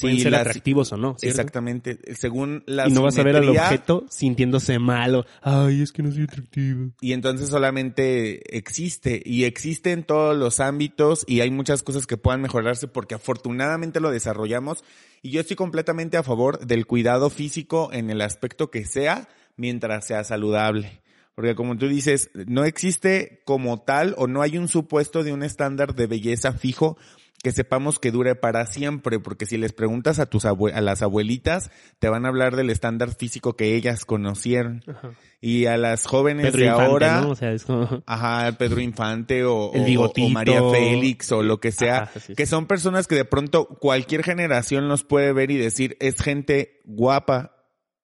[0.00, 1.16] Pueden Sí, ser las- atractivos o no.
[1.18, 1.26] ¿cierto?
[1.40, 1.98] Exactamente.
[2.16, 5.24] Según la Y no vas a ver al objeto sintiéndose malo.
[5.42, 6.90] Ay, es que no soy atractivo.
[7.00, 12.16] y entonces solamente existe y existe en todos los ámbitos y hay muchas cosas que
[12.16, 14.84] puedan mejorarse porque afortunadamente lo desarrollamos
[15.22, 20.06] y yo estoy completamente a favor del cuidado físico en el aspecto que sea mientras
[20.06, 21.00] sea saludable.
[21.34, 25.42] Porque como tú dices, no existe como tal o no hay un supuesto de un
[25.42, 26.96] estándar de belleza fijo
[27.44, 31.02] que sepamos que dure para siempre, porque si les preguntas a tus abue- a las
[31.02, 34.82] abuelitas, te van a hablar del estándar físico que ellas conocieron.
[34.88, 35.10] Ajá.
[35.40, 37.28] Y a las jóvenes Pedro de Infante, ahora, ¿no?
[37.30, 38.02] O sea, es como...
[38.06, 42.66] ajá, Pedro Infante o, El o- María Félix o lo que sea, Ajá, que son
[42.66, 47.54] personas que de pronto cualquier generación los puede ver y decir, es gente guapa,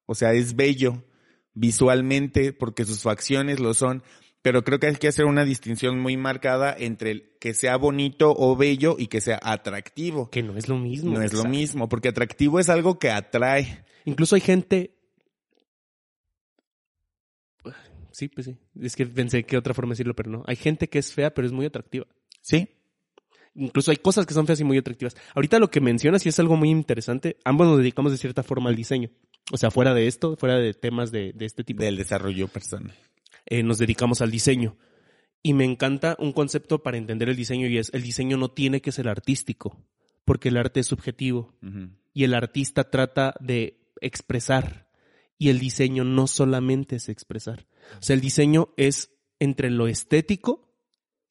[0.05, 1.03] o sea, es bello,
[1.55, 4.03] visualmente porque sus facciones lo son,
[4.42, 8.35] pero creo que hay que hacer una distinción muy marcada entre el que sea bonito
[8.37, 10.31] o bello y que sea atractivo.
[10.31, 11.12] Que no es lo mismo.
[11.12, 13.85] No es lo mismo, porque atractivo es algo que atrae.
[14.07, 14.96] Incluso hay gente.
[18.12, 18.57] Sí, pues sí.
[18.81, 20.42] Es que pensé que otra forma de decirlo, pero no.
[20.46, 22.07] Hay gente que es fea, pero es muy atractiva.
[22.40, 22.68] Sí.
[23.55, 25.16] Incluso hay cosas que son feas y muy atractivas.
[25.35, 27.37] Ahorita lo que mencionas y es algo muy interesante.
[27.44, 29.11] Ambos nos dedicamos de cierta forma al diseño.
[29.53, 32.94] O sea, fuera de esto, fuera de temas de, de este tipo, Del desarrollo personal.
[33.46, 34.76] Eh, nos dedicamos al diseño.
[35.42, 38.83] Y me encanta un concepto para entender el diseño y es el diseño no tiene
[38.83, 39.79] que ser artístico,
[40.24, 41.57] porque el arte es subjetivo
[42.12, 44.90] y el artista trata de expresar
[45.38, 47.66] y el diseño no solamente es expresar.
[47.98, 50.70] O sea, el diseño es entre lo estético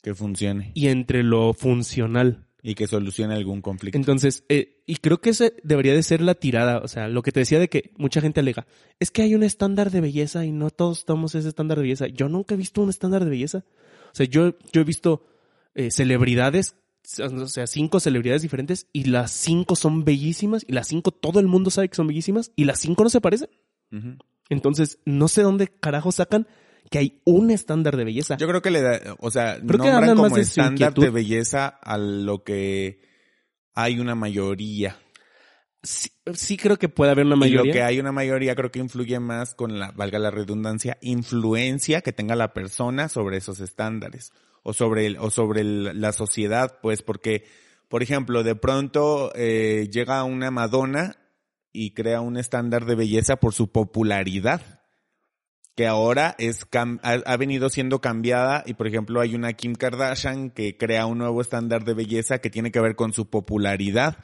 [0.01, 2.48] Que funcione y entre lo funcional.
[2.61, 3.97] Y que solucione algún conflicto.
[3.97, 6.79] Entonces, eh, y creo que esa debería de ser la tirada.
[6.79, 8.67] O sea, lo que te decía de que mucha gente alega,
[8.99, 12.07] es que hay un estándar de belleza y no todos estamos ese estándar de belleza.
[12.07, 13.63] Yo nunca he visto un estándar de belleza.
[14.11, 15.25] O sea, yo, yo he visto
[15.75, 16.75] eh, celebridades,
[17.23, 21.47] o sea, cinco celebridades diferentes y las cinco son bellísimas y las cinco todo el
[21.47, 23.49] mundo sabe que son bellísimas y las cinco no se parecen.
[24.49, 26.47] Entonces, no sé dónde carajo sacan
[26.89, 28.37] que hay un estándar de belleza.
[28.37, 32.43] Yo creo que le da, o sea, Creo nombran como estándar de belleza a lo
[32.43, 33.01] que
[33.75, 34.97] hay una mayoría.
[35.83, 37.65] sí, sí creo que puede haber una Y mayoría.
[37.65, 42.01] lo que hay una mayoría creo que influye más con la, valga la redundancia, influencia
[42.01, 44.31] que tenga la persona sobre esos estándares
[44.63, 47.45] o sobre el, o sobre el- la sociedad, pues porque,
[47.87, 51.15] por ejemplo, de pronto eh, llega una Madonna
[51.71, 54.78] y crea un estándar de belleza por su popularidad
[55.79, 59.75] que ahora es cam- ha, ha venido siendo cambiada y por ejemplo hay una Kim
[59.75, 64.17] Kardashian que crea un nuevo estándar de belleza que tiene que ver con su popularidad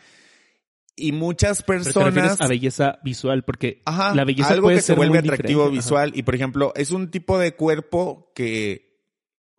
[0.97, 4.81] y muchas Pero te personas a belleza visual, porque Ajá, la belleza algo puede que
[4.81, 5.79] se vuelve atractivo diferente.
[5.79, 5.85] Ajá.
[5.85, 8.99] visual y por ejemplo es un tipo de cuerpo que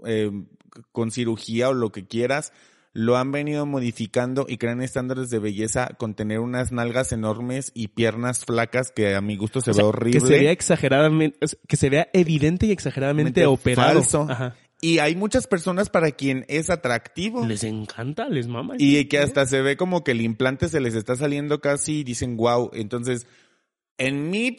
[0.04, 0.30] eh,
[0.92, 2.52] con cirugía o lo que quieras
[2.96, 7.88] lo han venido modificando y crean estándares de belleza con tener unas nalgas enormes y
[7.88, 10.20] piernas flacas que a mi gusto se O sea, ve horrible.
[10.20, 14.00] Que se vea exageradamente, que se vea evidente y exageradamente Mente operado.
[14.00, 14.26] falso.
[14.30, 14.56] Ajá.
[14.80, 17.44] Y hay muchas personas para quien es atractivo.
[17.46, 18.76] Les encanta, les mama.
[18.78, 22.04] Y que hasta se ve como que el implante se les está saliendo casi y
[22.04, 22.70] dicen wow.
[22.72, 23.26] Entonces,
[23.98, 24.56] en mi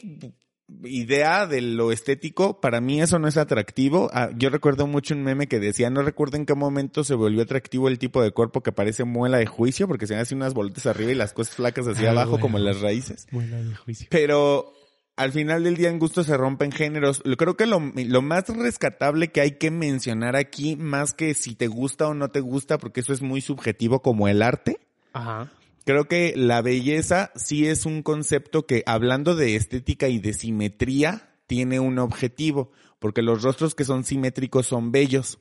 [0.84, 4.10] idea de lo estético, para mí eso no es atractivo.
[4.12, 7.42] Ah, yo recuerdo mucho un meme que decía, no recuerdo en qué momento se volvió
[7.42, 10.86] atractivo el tipo de cuerpo que parece muela de juicio, porque se hace unas bolitas
[10.86, 12.42] arriba y las cosas flacas hacia Ah, abajo bueno.
[12.42, 13.26] como las raíces.
[13.32, 14.08] Buena de juicio.
[14.10, 14.72] Pero
[15.16, 17.22] al final del día en gusto se rompen géneros.
[17.38, 21.66] Creo que lo, lo más rescatable que hay que mencionar aquí, más que si te
[21.66, 24.78] gusta o no te gusta, porque eso es muy subjetivo como el arte,
[25.14, 25.50] Ajá.
[25.88, 31.30] Creo que la belleza sí es un concepto que hablando de estética y de simetría,
[31.46, 35.38] tiene un objetivo, porque los rostros que son simétricos son bellos.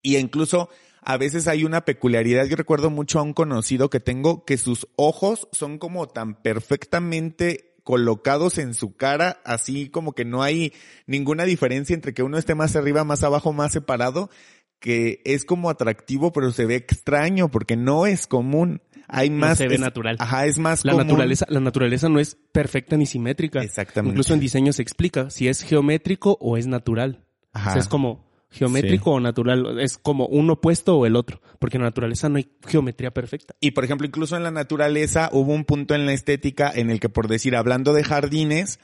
[0.00, 0.68] Y incluso
[1.02, 2.46] a veces hay una peculiaridad.
[2.46, 7.74] Yo recuerdo mucho a un conocido que tengo que sus ojos son como tan perfectamente
[7.82, 10.72] colocados en su cara, así como que no hay
[11.08, 14.30] ninguna diferencia entre que uno esté más arriba, más abajo, más separado,
[14.78, 18.82] que es como atractivo, pero se ve extraño porque no es común.
[19.08, 19.58] Hay No más.
[19.58, 20.16] se ve es- natural.
[20.20, 21.06] Ajá, es más La común.
[21.06, 23.62] naturaleza, la naturaleza no es perfecta ni simétrica.
[23.62, 24.12] Exactamente.
[24.12, 27.24] Incluso en diseño se explica si es geométrico o es natural.
[27.52, 27.70] Ajá.
[27.70, 29.78] O sea, es como geométrico o natural.
[29.80, 31.40] Es como un opuesto o el otro.
[31.58, 33.54] Porque en la naturaleza no hay geometría perfecta.
[33.60, 37.00] Y por ejemplo, incluso en la naturaleza hubo un punto en la estética en el
[37.00, 38.78] que, por decir, hablando de jardines,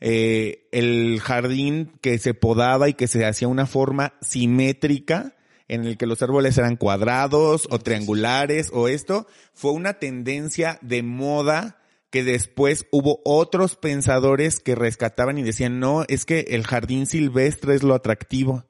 [0.00, 5.34] eh, el jardín que se podaba y que se hacía una forma simétrica,
[5.68, 11.02] en el que los árboles eran cuadrados o triangulares o esto, fue una tendencia de
[11.02, 11.78] moda
[12.10, 17.74] que después hubo otros pensadores que rescataban y decían, no, es que el jardín silvestre
[17.74, 18.66] es lo atractivo.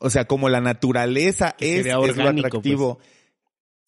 [0.00, 2.18] O sea, como la naturaleza es, lo pues.
[2.18, 2.98] atractivo.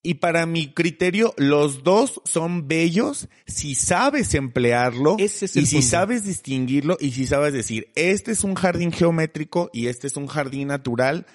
[0.02, 5.76] Y para mi criterio, los dos son bellos si sabes emplearlo Ese es y si
[5.76, 5.90] punto.
[5.90, 10.26] sabes distinguirlo y si sabes decir, este es un jardín geométrico y este es un
[10.26, 11.26] jardín natural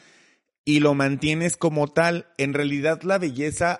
[0.66, 2.28] y lo mantienes como tal.
[2.38, 3.80] En realidad la belleza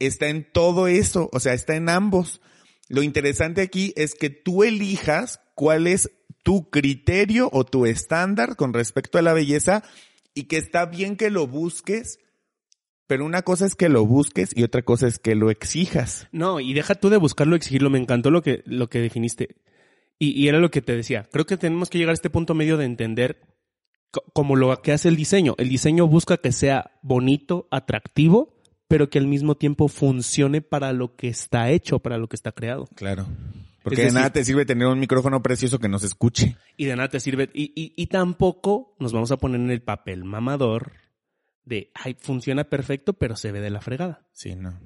[0.00, 2.42] está en todo eso, o sea, está en ambos.
[2.88, 6.10] Lo interesante aquí es que tú elijas cuál es
[6.42, 9.82] tu criterio o tu estándar con respecto a la belleza
[10.34, 12.18] y que está bien que lo busques,
[13.06, 16.28] pero una cosa es que lo busques y otra cosa es que lo exijas.
[16.32, 17.88] No, y deja tú de buscarlo, exigirlo.
[17.88, 19.56] Me encantó lo que, lo que definiste.
[20.18, 21.28] Y, y era lo que te decía.
[21.32, 23.40] Creo que tenemos que llegar a este punto medio de entender
[24.32, 25.54] como lo que hace el diseño.
[25.58, 28.54] El diseño busca que sea bonito, atractivo,
[28.88, 32.52] pero que al mismo tiempo funcione para lo que está hecho, para lo que está
[32.52, 32.86] creado.
[32.94, 33.26] Claro.
[33.82, 36.56] Porque de nada te sirve tener un micrófono precioso que nos escuche.
[36.78, 37.50] Y de nada te sirve.
[37.52, 40.92] Y, y, y tampoco nos vamos a poner en el papel mamador
[41.64, 44.26] de, ay, funciona perfecto, pero se ve de la fregada.
[44.32, 44.80] Sí, no.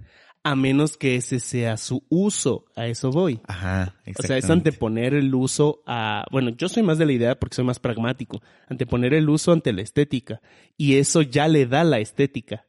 [0.49, 2.65] A menos que ese sea su uso.
[2.75, 3.39] A eso voy.
[3.47, 6.25] Ajá, O sea, es anteponer el uso a...
[6.33, 8.41] Bueno, yo soy más de la idea porque soy más pragmático.
[8.67, 10.41] Anteponer el uso ante la estética.
[10.79, 12.65] Y eso ya le da la estética.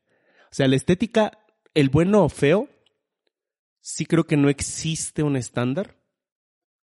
[0.52, 1.32] O sea, la estética,
[1.74, 2.68] el bueno o feo,
[3.80, 5.96] sí creo que no existe un estándar.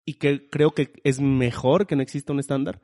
[0.04, 2.82] Y que creo que es mejor que no exista un estándar.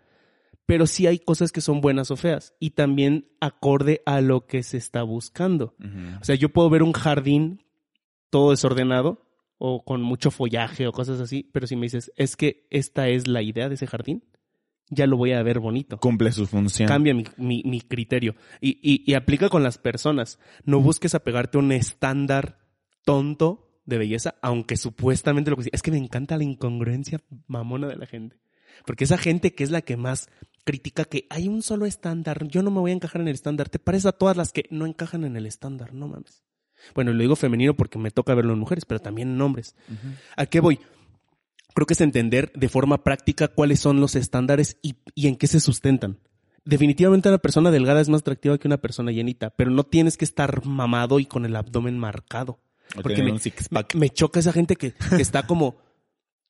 [0.65, 2.55] Pero sí hay cosas que son buenas o feas.
[2.61, 5.75] Y también acorde a lo que se está buscando.
[5.77, 6.21] Ujú.
[6.21, 7.66] O sea, yo puedo ver un jardín
[8.29, 9.25] todo desordenado
[9.57, 13.27] o con mucho follaje o cosas así, pero si me dices, es que esta es
[13.27, 14.23] la idea de ese jardín,
[14.89, 15.97] ya lo voy a ver bonito.
[15.97, 16.87] Cumple su función.
[16.87, 18.35] Cambia mi, mi- mi criterio.
[18.61, 20.39] Y, y- y aplica con las personas.
[20.63, 22.59] No busques apegarte a un estándar
[23.03, 27.87] tonto de belleza, aunque supuestamente lo que sí- es que me encanta la incongruencia mamona
[27.87, 28.37] de la gente.
[28.85, 30.29] Porque esa gente que es la que más
[30.63, 33.69] critica que hay un solo estándar, yo no me voy a encajar en el estándar,
[33.69, 36.43] te parece a todas las que no encajan en el estándar, no mames.
[36.95, 39.75] Bueno, lo digo femenino porque me toca verlo en mujeres, pero también en hombres.
[40.35, 40.79] ¿A qué voy?
[41.73, 45.47] Creo que es entender de forma práctica cuáles son los estándares y, y en qué
[45.47, 46.19] se sustentan.
[46.65, 50.25] Definitivamente una persona delgada es más atractiva que una persona llenita, pero no tienes que
[50.25, 52.59] estar mamado y con el abdomen marcado.
[52.97, 53.23] O Porque
[53.95, 55.77] me choca esa gente que, que está como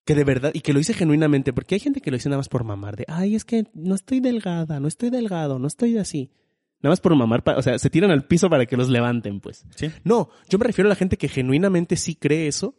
[0.08, 2.40] que de verdad y que lo dice genuinamente, porque hay gente que lo dice nada
[2.40, 5.98] más por mamar, de, ay, es que no estoy delgada, no estoy delgado, no estoy
[5.98, 6.32] así.
[6.82, 9.66] Nada más por mamar, o sea, se tiran al piso para que los levanten, pues.
[9.76, 9.92] Sí.
[10.04, 12.76] No, yo me refiero a la gente que genuinamente sí cree eso,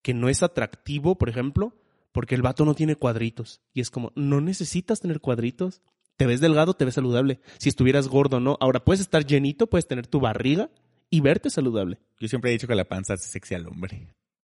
[0.00, 1.76] que no es atractivo, por ejemplo,
[2.12, 3.60] porque el vato no tiene cuadritos.
[3.74, 5.82] Y es como, no necesitas tener cuadritos.
[6.16, 7.40] Te ves delgado, te ves saludable.
[7.58, 8.56] Si estuvieras gordo, no.
[8.60, 10.70] Ahora puedes estar llenito, puedes tener tu barriga
[11.10, 11.98] y verte saludable.
[12.18, 14.08] Yo siempre he dicho que la panza hace sexy al hombre.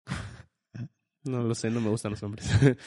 [1.25, 2.47] No lo sé, no me gustan los hombres.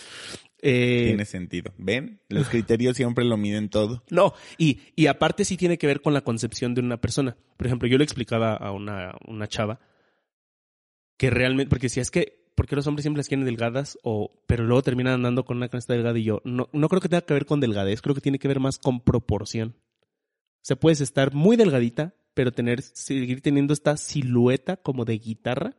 [0.60, 1.72] Eh, Tiene sentido.
[1.78, 2.20] ¿Ven?
[2.28, 4.04] Los criterios siempre lo miden todo.
[4.10, 7.36] No, y, y aparte sí tiene que ver con la concepción de una persona.
[7.56, 9.80] Por ejemplo, yo le explicaba a una, una chava
[11.16, 13.98] que realmente, porque si es que, ¿por qué los hombres siempre las quieren delgadas?
[14.02, 17.08] O, pero luego terminan andando con una canasta delgada y yo, no, no creo que
[17.08, 19.76] tenga que ver con delgadez, creo que tiene que ver más con proporción.
[20.56, 25.76] O sea, puedes estar muy delgadita, pero tener, seguir teniendo esta silueta como de guitarra,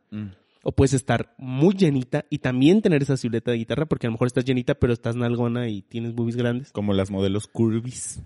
[0.62, 4.12] o puedes estar muy llenita y también tener esa silueta de guitarra, porque a lo
[4.12, 6.72] mejor estás llenita, pero estás nalgona y tienes boobies grandes.
[6.72, 8.20] Como las modelos curvis.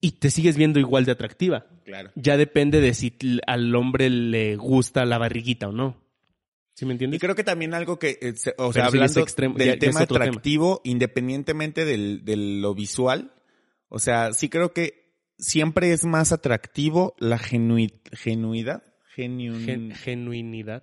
[0.00, 1.66] Y te sigues viendo igual de atractiva.
[1.84, 2.10] Claro.
[2.14, 6.04] Ya depende de si al hombre le gusta la barriguita o no.
[6.74, 7.20] ¿Sí me Y entiendes?
[7.20, 9.74] creo que también algo que, eh, se- o Pero sea, hablando extremo, del ya- ya
[9.74, 13.32] es tema atractivo, independientemente del, de lo visual,
[13.88, 18.82] o sea, sí creo que siempre es más atractivo la genui- genuidad.
[19.16, 20.82] Genuin- Gen- genuinidad.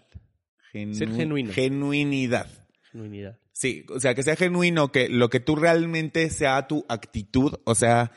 [0.73, 1.53] Genu- ser genuino.
[1.53, 2.47] Genuinidad.
[2.91, 3.39] Genuinidad.
[3.51, 7.75] Sí, o sea, que sea genuino, que lo que tú realmente sea tu actitud, o
[7.75, 8.12] sea,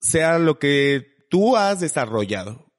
[0.00, 2.70] sea lo que tú has desarrollado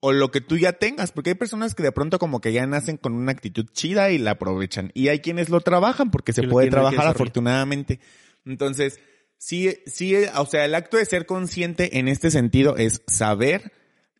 [0.00, 2.66] o lo que tú ya tengas, porque hay personas que de pronto como que ya
[2.66, 4.90] nacen con una actitud chida y la aprovechan.
[4.94, 8.00] Y hay quienes lo trabajan porque se puede trabajar afortunadamente.
[8.44, 8.98] Entonces,
[9.38, 13.72] sí, sí, o sea, el acto de ser consciente en este sentido es saber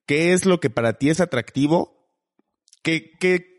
[0.06, 2.08] qué es lo que para ti es atractivo,
[2.82, 3.51] qué, qué,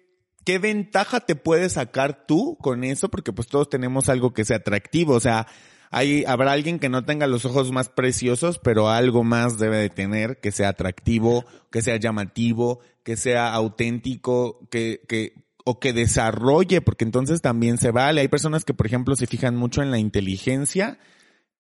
[0.46, 4.58] qué ventaja te puedes sacar tú con eso, porque pues todos tenemos algo que sea
[4.58, 5.48] atractivo, o sea,
[5.92, 9.90] hay, habrá alguien que no tenga los ojos más preciosos, pero algo más debe de
[9.90, 15.34] tener que sea atractivo, que sea llamativo, que sea auténtico, que, que,
[15.66, 18.22] o que desarrolle, porque entonces también se vale.
[18.22, 20.98] Hay personas que, por ejemplo, se fijan mucho en la inteligencia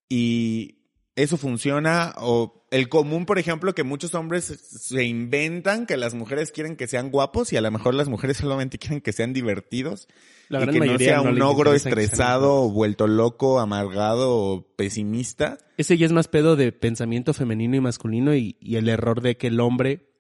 [0.09, 0.82] y
[1.15, 6.51] eso funciona, o el común, por ejemplo, que muchos hombres se inventan que las mujeres
[6.51, 10.07] quieren que sean guapos y a lo mejor las mujeres solamente quieren que sean divertidos.
[10.49, 15.57] La y que no sea no un ogro estresado, vuelto loco, amargado o pesimista.
[15.77, 19.37] Ese ya es más pedo de pensamiento femenino y masculino y, y el error de
[19.37, 20.13] que el hombre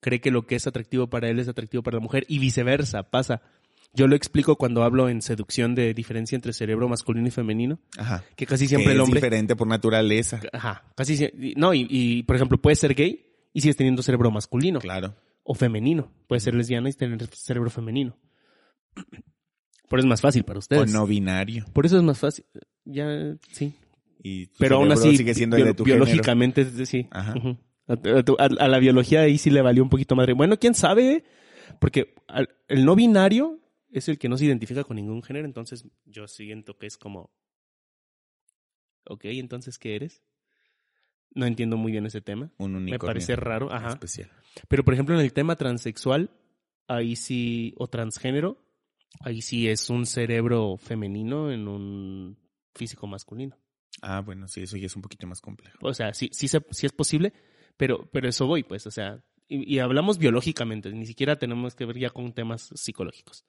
[0.00, 3.10] cree que lo que es atractivo para él es atractivo para la mujer y viceversa,
[3.10, 3.42] pasa.
[3.94, 8.24] Yo lo explico cuando hablo en seducción de diferencia entre cerebro masculino y femenino, Ajá.
[8.36, 9.20] que casi siempre el es hombre...
[9.20, 10.40] diferente por naturaleza.
[10.52, 14.80] Ajá, casi No, y, y, por ejemplo, puedes ser gay y sigues teniendo cerebro masculino
[14.80, 15.14] Claro.
[15.44, 16.10] o femenino.
[16.26, 18.16] Puedes ser lesbiana y tener cerebro femenino.
[19.88, 20.92] Por eso es más fácil para O ustedes.
[20.92, 21.64] no binario.
[21.72, 22.44] Por eso es más fácil.
[22.84, 23.74] Ya, sí.
[24.22, 26.04] Y Pero aún así, sigue siendo bio- de tu género.
[26.04, 27.34] biológicamente, es decir, Ajá.
[27.86, 30.32] a, a tu- a- a la biología ahí sí le valió un poquito madre.
[30.32, 31.24] Bueno, quién sabe,
[31.80, 32.14] porque
[32.68, 33.60] el no binario
[33.94, 37.30] es el que no se identifica con ningún género, entonces yo siento que es como,
[39.06, 40.22] ok, entonces, ¿qué eres?
[41.30, 42.52] No entiendo muy bien ese tema.
[42.58, 43.90] Un Me parece raro, ajá.
[43.90, 44.30] Especial.
[44.68, 46.30] Pero, por ejemplo, en el tema transexual,
[46.86, 48.64] ahí sí, o transgénero,
[49.20, 52.38] Ahí sí es un cerebro femenino en un
[52.74, 53.56] físico masculino.
[54.02, 55.78] Ah, bueno, sí, eso ya es un poquito más complejo.
[55.82, 57.32] O sea, sí, sí, es posible,
[57.76, 61.84] pero, pero eso voy, pues, o sea, y, y hablamos biológicamente, ni siquiera tenemos que
[61.84, 63.44] ver ya con temas psicológicos.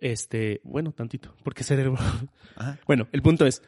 [0.00, 1.96] Este, bueno, tantito, porque cerebro.
[2.56, 2.78] Ajá.
[2.86, 3.62] Bueno, el punto es,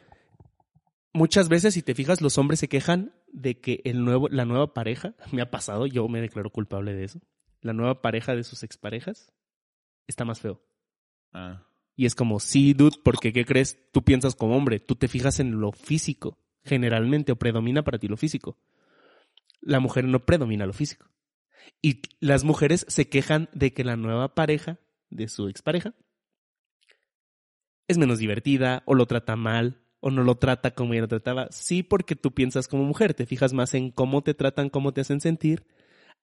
[1.13, 4.73] muchas veces, si te fijas, los hombres se quejan de que el nuevo, la nueva
[4.73, 7.21] pareja, me ha pasado, yo me declaro culpable de eso,
[7.61, 9.31] la nueva pareja de sus exparejas
[10.07, 10.61] está más feo.
[11.31, 11.67] Ah.
[11.95, 13.91] Y es como, sí, dude, porque ¿qué crees?
[13.91, 18.07] Tú piensas como hombre, tú te fijas en lo físico, generalmente, o predomina para ti
[18.07, 18.57] lo físico.
[19.61, 21.09] La mujer no predomina lo físico.
[21.81, 24.79] Y las mujeres se quejan de que la nueva pareja
[25.09, 25.93] de su expareja
[27.87, 31.47] es menos divertida, o lo trata mal, o no lo trata como ella lo trataba.
[31.51, 35.01] Sí, porque tú piensas como mujer, te fijas más en cómo te tratan, cómo te
[35.01, 35.65] hacen sentir,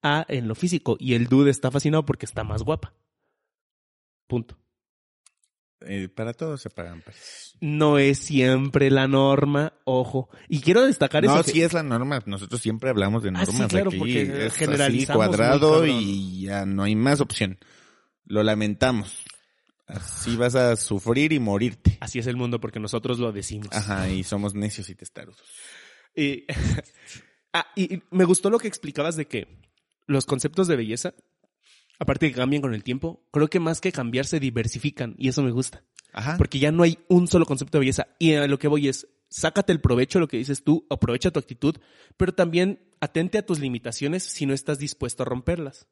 [0.03, 0.97] a en lo físico.
[0.99, 2.95] Y el dude está fascinado porque está más guapa.
[4.27, 4.57] Punto.
[5.83, 7.57] Eh, para todos se pagan precios.
[7.63, 10.29] no es siempre la norma, ojo.
[10.47, 11.45] Y quiero destacar No, eso.
[11.45, 12.23] que- sí es la norma.
[12.27, 13.99] Nosotros siempre hablamos de Ah, sí, normas claro, aquí.
[13.99, 17.59] porque Es generalizamos cuadrado y ya no hay más opción.
[18.27, 19.25] Lo lamentamos.
[19.91, 21.99] Así vas a sufrir y morirte.
[22.01, 23.69] Así es el mundo porque nosotros lo decimos.
[23.73, 25.43] Ajá, y somos necios y testarudos.
[26.15, 26.45] Y,
[27.53, 29.49] ah, y y me gustó lo que explicabas de que
[30.07, 31.15] los conceptos de belleza,
[31.99, 35.29] aparte de que cambian con el tiempo, creo que más que cambiar se diversifican y
[35.29, 35.85] eso me gusta.
[36.13, 36.37] Ajá.
[36.37, 38.09] Porque ya no hay un solo concepto de belleza.
[38.19, 41.31] Y a lo que voy es, sácate el provecho de lo que dices tú, aprovecha
[41.31, 41.77] tu actitud,
[42.17, 45.89] pero también atente a tus limitaciones si no estás dispuesto a romperlas.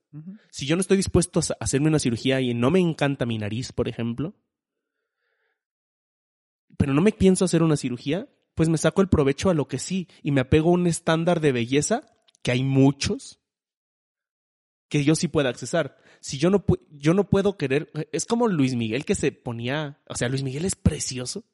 [0.50, 3.72] Si yo no estoy dispuesto a hacerme una cirugía y no me encanta mi nariz,
[3.72, 4.34] por ejemplo,
[6.76, 9.78] pero no me pienso hacer una cirugía, pues me saco el provecho a lo que
[9.78, 12.02] sí y me apego a un estándar de belleza,
[12.42, 13.40] que hay muchos,
[14.88, 15.96] que yo sí pueda accesar.
[16.20, 20.16] Si yo no, yo no puedo querer, es como Luis Miguel que se ponía, o
[20.16, 21.44] sea, Luis Miguel es precioso.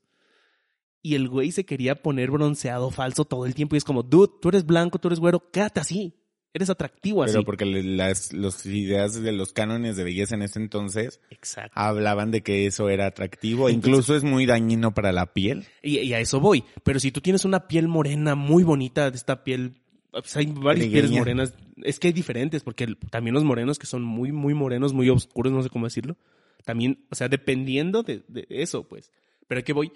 [1.05, 4.33] Y el güey se quería poner bronceado falso todo el tiempo y es como, dude,
[4.41, 6.15] tú eres blanco, tú eres güero, quédate así.
[6.55, 7.33] Eres atractivo así.
[7.35, 11.73] Pero porque las los ideas de los cánones de belleza en ese entonces Exacto.
[11.75, 13.69] hablaban de que eso era atractivo.
[13.69, 15.67] Entonces- Incluso es muy dañino para la piel.
[15.83, 16.65] Y, y a eso voy.
[16.85, 19.75] Pero si tú tienes una piel morena muy bonita, de esta piel,
[20.11, 21.53] pues hay varias pieles morenas.
[21.83, 25.53] Es que hay diferentes, porque también los morenos que son muy, muy morenos, muy oscuros,
[25.53, 26.17] no sé cómo decirlo.
[26.65, 29.11] También, o sea, dependiendo de, de eso, pues.
[29.49, 29.93] Pero ¿a qué voy?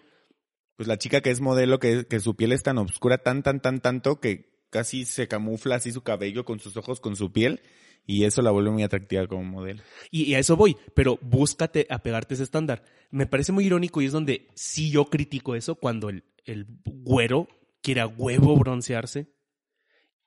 [0.78, 3.60] Pues la chica que es modelo, que, que su piel es tan oscura, tan, tan,
[3.60, 7.60] tan, tanto, que casi se camufla así su cabello con sus ojos, con su piel,
[8.06, 9.82] y eso la vuelve muy atractiva como modelo.
[10.12, 12.84] Y, a eso voy, pero búscate apegarte a ese estándar.
[13.10, 17.48] Me parece muy irónico y es donde sí yo critico eso cuando el, el güero
[17.82, 19.34] quiere a huevo broncearse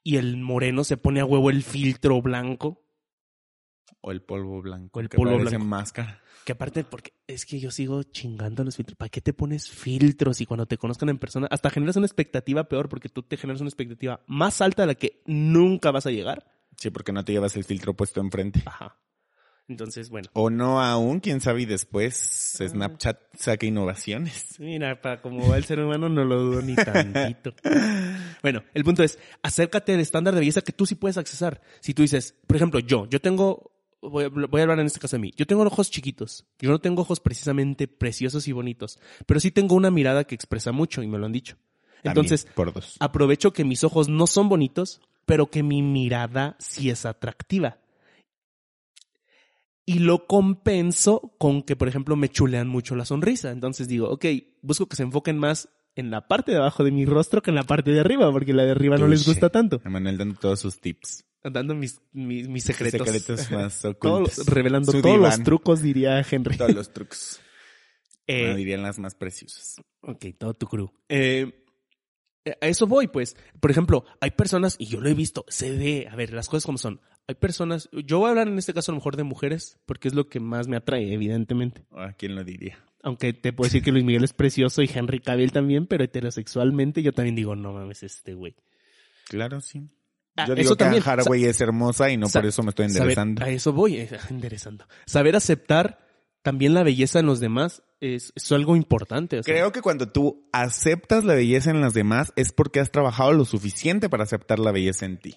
[0.04, 2.84] y el moreno se pone a huevo el filtro blanco.
[4.02, 5.00] O el polvo blanco.
[5.00, 5.66] O el que polvo parece blanco.
[5.66, 6.22] máscara.
[6.46, 8.98] Que aparte, porque es que yo sigo chingando los filtros.
[8.98, 10.42] ¿Para qué te pones filtros?
[10.42, 13.62] Y cuando te conozcan en persona, hasta generas una expectativa peor porque tú te generas
[13.62, 16.46] una expectativa más alta a la que nunca vas a llegar.
[16.78, 18.64] Sí, porque no te llevas el filtro puesto enfrente.
[18.66, 18.98] Ajá.
[19.68, 20.28] Entonces, bueno.
[20.34, 22.68] O no aún, quién sabe, y después Ah.
[22.68, 24.60] Snapchat saca innovaciones.
[24.60, 27.54] Mira, para cómo va el ser humano no lo dudo ni tantito.
[28.42, 31.62] bueno, el punto es, acércate al estándar de belleza que tú sí puedes accesar.
[31.80, 33.71] Si tú dices, por ejemplo, yo, yo tengo,
[34.02, 36.70] voy a, voy a hablar en este caso de mí, yo tengo ojos chiquitos, yo
[36.70, 41.04] no tengo ojos precisamente preciosos y bonitos, pero sí tengo una mirada que expresa mucho
[41.04, 41.58] y me lo han dicho.
[42.04, 42.98] Entonces, También, por dos.
[43.00, 47.78] aprovecho que mis ojos no son bonitos, pero que mi mirada sí es atractiva.
[49.86, 53.52] Y lo compenso con que, por ejemplo, me chulean mucho la sonrisa.
[53.52, 54.26] Entonces digo, ok,
[54.62, 57.56] busco que se enfoquen más en la parte de abajo de mi rostro que en
[57.56, 59.82] la parte de arriba, porque la de arriba no les gusta tanto.
[59.84, 61.26] Emanuel dando todos sus tips.
[61.44, 63.08] Dando mis, mis, mis secretos.
[63.08, 64.46] Secretos más ocultos.
[64.46, 66.58] revelando Su todos los trucos, diría Henry.
[66.58, 67.40] Todos los trucos.
[68.28, 69.82] Eh, Bueno, dirían las más preciosas.
[70.02, 70.92] Ok, todo tu crew.
[71.10, 71.64] Eh,
[72.62, 73.36] a eso voy, pues.
[73.60, 76.66] Por ejemplo, hay personas, y yo lo he visto, se ve, a ver, las cosas
[76.66, 77.02] como son.
[77.28, 80.08] Hay personas, yo voy a hablar en este caso a lo mejor de mujeres, porque
[80.08, 81.86] es lo que más me atrae, evidentemente.
[81.92, 82.84] ¿A quién lo diría?
[83.04, 87.02] Aunque te puedo decir que Luis Miguel es precioso y Henry Cavill también, pero heterosexualmente
[87.04, 88.56] yo también digo, no mames, este güey.
[89.28, 89.88] Claro, sí.
[90.38, 91.04] Ah, Yo digo eso que también.
[91.04, 93.44] Anne Haraway es hermosa y no por eso me estoy Saber- enderezando.
[93.44, 94.86] a eso voy, enderezando.
[95.06, 96.00] Saber aceptar
[96.42, 99.40] también la belleza en los demás es, es algo importante.
[99.40, 102.92] o sea, Creo que cuando tú aceptas la belleza en las demás es porque has
[102.92, 105.36] trabajado lo suficiente para aceptar la belleza en ti.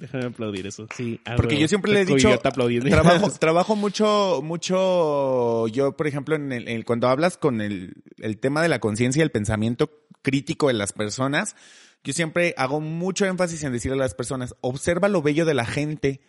[0.00, 0.86] Déjame aplaudir eso.
[0.96, 6.06] Sí, ah, Porque yo siempre le he Estoy dicho, trabajo, trabajo mucho, mucho, yo por
[6.06, 9.30] ejemplo, en el, en- cuando hablas con el, el tema de la conciencia y el
[9.30, 9.90] pensamiento
[10.22, 11.56] crítico de las personas,
[12.04, 15.66] yo siempre hago mucho énfasis en decirle a las personas, observa lo bello de la
[15.66, 16.20] gente,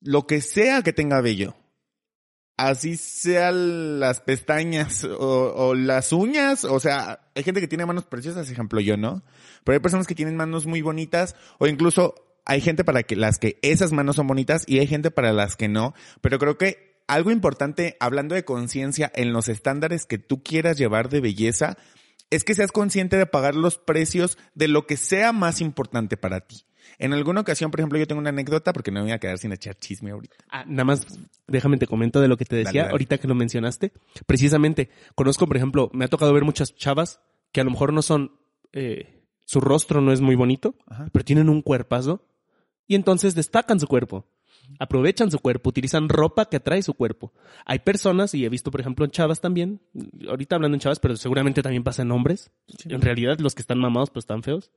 [0.00, 1.56] lo que sea que tenga bello.
[2.56, 8.50] así sean las pestañas o, las uñas, o sea, hay gente que tiene manos preciosas,
[8.50, 9.22] ejemplo yo, ¿no?
[9.64, 12.14] Pero hay personas que tienen manos muy bonitas o incluso
[12.44, 15.54] hay gente para que las que esas manos son bonitas y hay gente para las
[15.54, 20.42] que no, pero creo que algo importante hablando de conciencia en los estándares que tú
[20.42, 21.76] quieras llevar de belleza
[22.30, 26.40] es que seas consciente de pagar los precios de lo que sea más importante para
[26.40, 26.64] ti.
[26.98, 29.38] En alguna ocasión, por ejemplo, yo tengo una anécdota porque no me voy a quedar
[29.38, 30.36] sin echar chisme ahorita.
[30.50, 31.06] Ah, nada más,
[31.46, 32.90] déjame te comento de lo que te decía Dale, dale.
[32.92, 33.92] ahorita que lo mencionaste.
[34.26, 37.20] Precisamente, conozco, por ejemplo, me ha tocado ver muchas chavas
[37.52, 38.32] que a lo mejor no son,
[38.72, 41.08] eh, su rostro no es muy bonito, Ajá.
[41.12, 42.26] pero tienen un cuerpazo
[42.86, 44.26] y entonces destacan su cuerpo.
[44.78, 47.32] Aprovechan su cuerpo, utilizan ropa que atrae su cuerpo.
[47.64, 49.80] Hay personas, y he visto, por ejemplo, en chavas también,
[50.28, 52.50] ahorita hablando en chavas, pero seguramente también pasa en hombres.
[52.84, 54.70] En realidad, los que están mamados, pues están feos.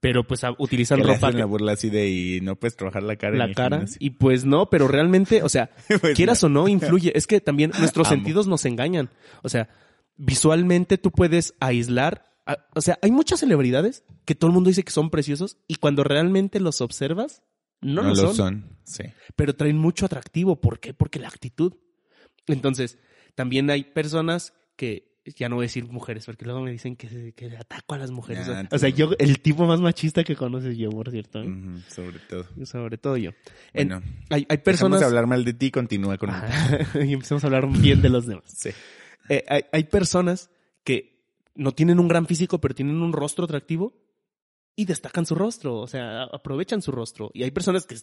[0.00, 2.74] Pero pues utilizan Que le ropa hacen que- la burla así de y no puedes
[2.76, 3.36] trabajar la cara.
[3.36, 3.76] la cara.
[3.76, 3.98] gimnasio.
[4.00, 6.46] Y pues no, pero realmente, o sea, Pues quieras no.
[6.46, 7.12] o no, influye.
[7.16, 8.16] Es que también nuestros Amo.
[8.16, 9.10] sentidos nos engañan.
[9.42, 9.68] O sea,
[10.16, 12.30] visualmente tú puedes aislar.
[12.46, 15.76] a- o sea, hay muchas celebridades que todo el mundo dice que son preciosos y
[15.76, 17.42] cuando realmente los observas,
[17.82, 19.04] no, lo son, Sí.
[19.36, 20.60] Pero traen mucho atractivo.
[20.60, 20.94] ¿Por qué?
[20.94, 21.74] Porque la actitud.
[22.46, 22.98] Entonces,
[23.34, 27.32] también hay personas que, ya no voy a decir mujeres, porque luego me dicen que,
[27.32, 28.48] que ataco a las mujeres.
[28.48, 31.42] Nah, o sea, yo, el tipo más machista que conoces yo, por cierto.
[31.42, 31.48] ¿eh?
[31.88, 32.46] Sobre todo.
[32.64, 33.30] Sobre todo yo.
[33.72, 36.30] En- Bueno, hay, hay personas de hablar mal de ti, continúa con
[37.06, 38.44] y empezamos a hablar bien de los demás.
[38.46, 38.70] Sí.
[39.28, 40.50] Eh, hay, hay personas
[40.82, 41.22] que
[41.54, 43.94] no tienen un gran físico, pero tienen un rostro atractivo
[44.76, 47.30] y destacan su rostro, o sea, aprovechan su rostro.
[47.34, 47.96] Y hay personas que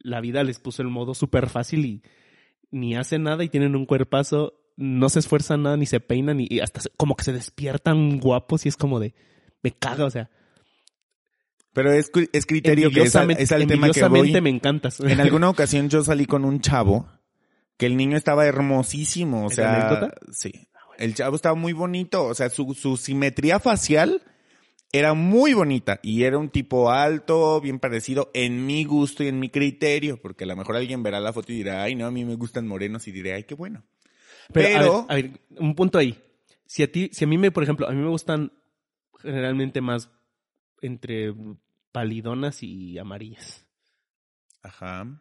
[0.00, 2.02] la vida les puso el modo súper fácil y
[2.70, 6.58] ni hacen nada y tienen un cuerpazo, no se esfuerzan nada, ni se peinan, y,
[6.60, 9.14] hasta como que se despiertan guapos y es como de,
[9.62, 10.28] me caga, o sea,
[11.72, 14.40] Pero es, es criterio que es, al- es al tema que voy.
[14.40, 15.00] me encantas.
[15.00, 17.08] En alguna ocasión yo salí con un chavo
[17.76, 20.14] que el niño estaba hermosísimo, o ¿Es sea, anécdota?
[20.32, 20.52] sí.
[20.98, 24.22] El chavo estaba muy bonito, o sea, su, su simetría facial
[24.96, 29.40] era muy bonita y era un tipo alto, bien parecido en mi gusto y en
[29.40, 32.10] mi criterio, porque a lo mejor alguien verá la foto y dirá, ay, no, a
[32.10, 33.84] mí me gustan morenos y diré, ay, qué bueno.
[34.52, 36.18] Pero, a Pero- ver, a ver, un punto ahí.
[36.66, 38.52] Si a ti, si a mí me, por ejemplo, a mí me gustan
[39.18, 40.10] generalmente más
[40.80, 41.34] entre
[41.92, 43.66] palidonas y amarillas.
[44.62, 45.20] Ajá,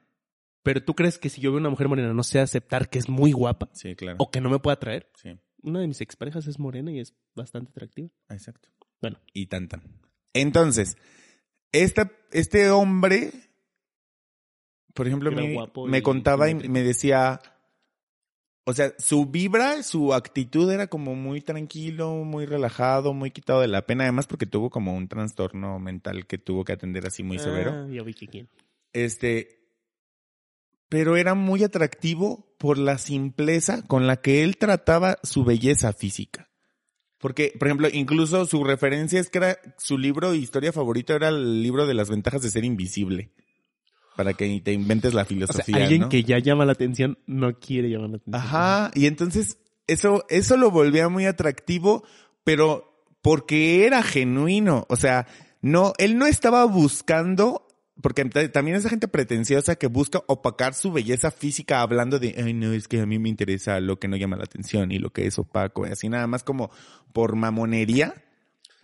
[0.62, 3.10] Pero tú crees que si yo veo una mujer morena no sé aceptar que es
[3.10, 4.16] muy guapa sí, claro.
[4.20, 5.10] o que no me pueda atraer.
[5.16, 8.10] Sí, Una de mis exparejas es morena y es bastante atractiva.
[8.30, 8.70] exacto.
[9.04, 9.84] Bueno, y tan tan.
[10.34, 10.98] Entonces,
[11.74, 13.32] esta, este hombre,
[14.94, 15.58] por ejemplo, me,
[15.90, 16.74] me y contaba y simétrico.
[16.74, 17.42] me decía,
[18.64, 23.68] o sea, su vibra, su actitud era como muy tranquilo, muy relajado, muy quitado de
[23.68, 27.40] la pena, además porque tuvo como un trastorno mental que tuvo que atender así muy
[27.40, 27.72] severo.
[27.74, 28.48] Ah, ya vi que quién.
[28.94, 29.68] Este,
[30.88, 36.53] pero era muy atractivo por la simpleza con la que él trataba su belleza física.
[37.24, 41.64] Porque, por ejemplo, incluso su referencia es que era su libro historia favorito era el
[41.64, 43.32] libro de las ventajas de ser invisible.
[44.18, 45.78] Para que te inventes la O sea, filosofía.
[45.78, 46.10] alguien ¿no?
[46.10, 48.36] que ya llama la atención no quiere llamar la atención.
[48.36, 49.58] Ajá, y entonces
[49.88, 52.04] eso, eso lo volvía muy atractivo,
[52.44, 55.26] pero porque era genuino, o sea,
[55.62, 57.66] no, él no estaba buscando,
[58.02, 62.74] porque también esa gente pretenciosa que busca opacar su belleza física hablando de, ay no,
[62.74, 65.28] es que a mí me interesa lo que no llama la atención y lo que
[65.28, 66.72] es opaco, y así nada más como
[67.14, 68.16] por mamonería.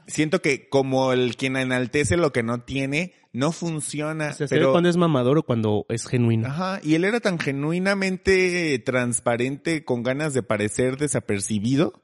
[0.07, 4.29] Siento que como el quien enaltece lo que no tiene, no funciona.
[4.29, 4.71] O sea, pero...
[4.71, 6.47] cuando es mamador o cuando es genuino.
[6.47, 12.01] Ajá, y él era tan genuinamente transparente, con ganas de parecer desapercibido,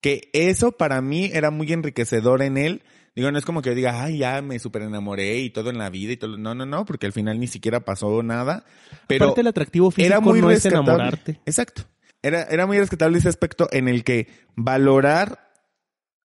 [0.00, 2.82] que eso para mí era muy enriquecedor en él.
[3.18, 5.78] Digo, no es como que yo diga, ay, ya me super enamoré y todo en
[5.78, 6.38] la vida y todo.
[6.38, 8.64] No, no, no, porque al final ni siquiera pasó nada.
[9.08, 11.40] Pero Aparte, el atractivo físico era muy no es enamorarte.
[11.44, 11.82] Exacto.
[12.22, 15.50] Era, era muy rescatable ese aspecto en el que valorar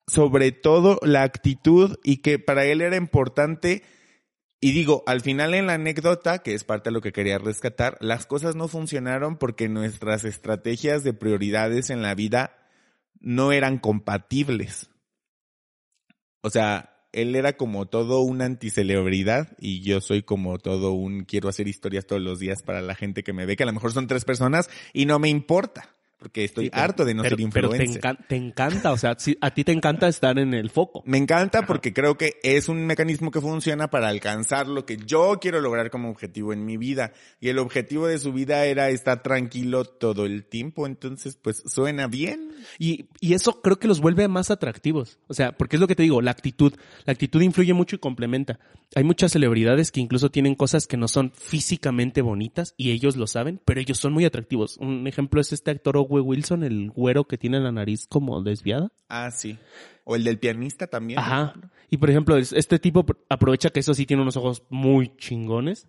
[0.06, 3.84] sobre todo la actitud y que para él era importante.
[4.60, 7.98] Y digo, al final en la anécdota, que es parte de lo que quería rescatar,
[8.02, 12.58] las cosas no funcionaron porque nuestras estrategias de prioridades en la vida
[13.22, 14.91] no eran compatibles.
[16.42, 21.50] O sea, él era como todo un anticelebridad y yo soy como todo un quiero
[21.50, 23.92] hacer historias todos los días para la gente que me ve, que a lo mejor
[23.92, 25.96] son tres personas y no me importa.
[26.22, 28.02] Porque estoy Sí, harto de no pero, ser pero te, influencer.
[28.04, 31.02] encan- te encanta, o sea, si- a ti te encanta estar en el foco.
[31.08, 35.40] Me encanta porque creo que es un mecanismo que funciona para alcanzar lo que yo
[35.42, 37.12] quiero lograr como objetivo en mi vida.
[37.40, 40.86] Y el objetivo de su vida era estar tranquilo todo el tiempo.
[40.86, 42.52] Entonces, pues suena bien.
[42.78, 45.18] Y, y eso creo que los vuelve más atractivos.
[45.28, 46.74] O sea, porque es lo que te digo, la actitud.
[47.06, 48.60] La actitud influye mucho y complementa.
[48.94, 53.26] Hay muchas celebridades que incluso tienen cosas que no son físicamente bonitas y ellos lo
[53.26, 54.78] saben, pero ellos son muy atractivos.
[54.78, 58.92] Un ejemplo es este actor Owe Wilson, el güero que tiene la nariz como desviada.
[59.10, 59.58] Ah, sí.
[60.04, 61.20] O el del pianista también.
[61.20, 61.54] Ajá.
[61.90, 65.88] Y por ejemplo, es- este tipo aprovecha que eso sí tiene unos ojos muy chingones.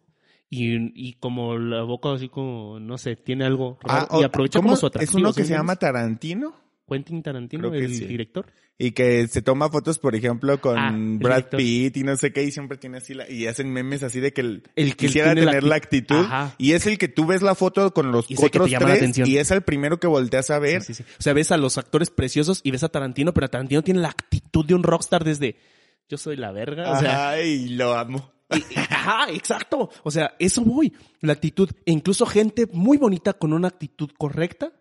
[0.50, 4.06] Y, y como la boca así como, no sé, tiene algo raro.
[4.10, 4.68] Ah, y aprovecha ¿cómo?
[4.68, 5.18] como su Es atractivo.
[5.20, 5.76] uno que ¿sí se llama?
[5.76, 6.54] Tarantino.
[6.88, 8.04] Quentin Tarantino, Creo que el sí.
[8.06, 8.46] director.
[8.78, 11.58] Y que se toma fotos, por ejemplo, con Ah, Brad director.
[11.58, 14.32] Pitt y no sé qué, y siempre tiene así la, y hacen memes así de
[14.32, 16.16] que el, El que quisiera la tener la, acti- actitud.
[16.24, 16.54] Ajá.
[16.58, 19.62] Y es el que tú ves la foto con los otros tres, y es el
[19.62, 20.82] primero que volteas a ver.
[20.82, 21.10] Sí, sí, sí.
[21.18, 24.08] O sea, ves a los actores preciosos y ves a Tarantino, pero Tarantino tiene la
[24.08, 25.56] actitud de un rockstar desde
[26.08, 26.90] yo soy la verga.
[26.92, 28.32] O sea, Ajá, y lo amo.
[28.50, 29.90] y- ajá, exacto.
[30.02, 30.92] O sea, eso voy.
[31.20, 31.70] La actitud.
[31.86, 34.72] E incluso gente muy bonita con una actitud correcta,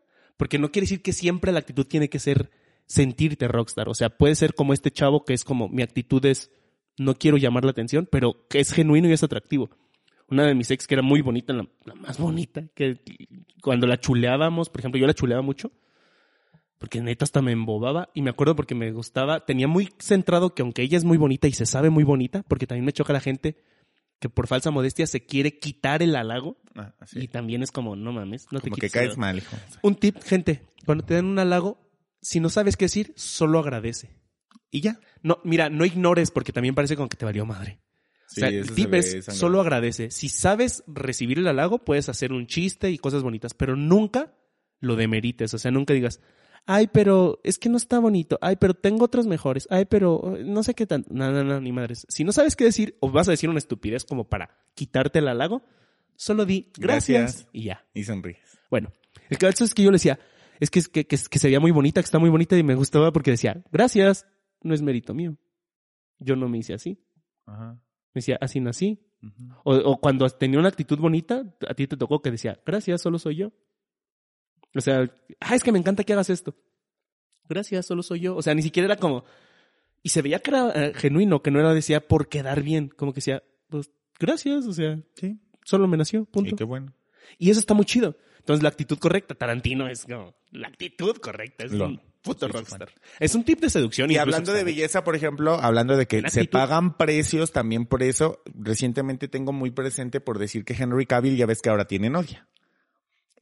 [0.42, 2.50] porque no quiere decir que siempre la actitud tiene que ser
[2.88, 3.88] sentirte rockstar.
[3.90, 6.50] O sea, puede ser como este chavo que es como mi actitud es
[6.98, 9.70] no quiero llamar la atención, pero que es genuino y es atractivo.
[10.30, 13.02] Una de mis ex que era muy bonita, la, más bonita, que
[13.62, 15.74] cuando la chuleábamos, por ejemplo, yo la chuleaba mucho,
[16.80, 20.64] porque neta hasta me embobaba y me acuerdo porque me gustaba, tenía muy centrado que
[20.64, 23.20] aunque ella es muy bonita y se sabe muy bonita, porque también me choca la
[23.20, 23.58] gente
[24.22, 27.20] que por falsa modestia se quiere quitar el halago Ah, así.
[27.20, 29.58] y también es como, no mames, no te Como que quites el caes mal, hijo.
[29.82, 31.92] Un tip, gente, cuando te dan un halago,
[32.22, 34.16] si no sabes qué decir, solo agradece.
[34.70, 35.00] Y ya.
[35.24, 37.82] No, mira, no ignores porque también parece como que te valió madre.
[38.28, 40.12] Sí, o sea, el tip es solo agradece.
[40.12, 44.34] Si sabes recibir el halago, puedes hacer un chiste y cosas bonitas, pero nunca
[44.80, 45.54] lo demerites.
[45.54, 46.22] O sea, nunca digas,
[46.66, 48.38] ay, pero es que no está bonito.
[48.42, 49.68] Ay, pero tengo otros mejores.
[49.70, 51.06] Ay, pero no sé qué tan.
[51.10, 52.06] No, no, no, ni madres.
[52.10, 55.28] Si no sabes qué decir o vas a decir una estupidez como para quitarte el
[55.28, 55.64] halago,
[56.16, 57.48] solo di gracias, Gracias.
[57.52, 57.86] y ya.
[57.94, 58.60] Y sonríes.
[58.70, 58.92] Bueno,
[59.30, 60.20] el caso es que yo le decía,
[60.60, 62.64] es que, es que, que, que se veía muy bonita, que está muy bonita y
[62.64, 64.26] me gustaba porque decía, gracias,
[64.62, 65.36] no es mérito mío.
[66.20, 67.04] Yo no me hice así.
[67.46, 67.74] Ajá.
[68.14, 69.00] Me decía, así nací.
[69.64, 73.20] O, o cuando tenía una actitud bonita, a ti te tocó que decía, gracias, solo
[73.20, 73.52] soy yo.
[74.76, 76.56] O sea, ah, es que me encanta que hagas esto.
[77.50, 78.36] Gracias, solo soy yo.
[78.36, 79.26] O sea, ni siquiera era como...
[80.04, 82.90] Y se veía que era eh, genuino, que no era decía por quedar bien.
[82.90, 85.40] Como que decía, pues, gracias, o sea, Sí.
[85.64, 86.56] solo me nació, punto.
[86.56, 86.94] Y qué bueno.
[87.38, 88.16] Y eso está muy chido.
[88.40, 89.36] Entonces, la actitud correcta.
[89.36, 91.66] Tarantino es como la actitud correcta.
[91.66, 92.90] Es Lo- un puto rockstar.
[93.20, 94.10] Es un tip de seducción.
[94.10, 98.42] Y hablando de belleza, por ejemplo, hablando de que se pagan precios también por eso,
[98.56, 102.48] recientemente tengo muy presente por decir que Henry Cavill ya ves que ahora tiene novia.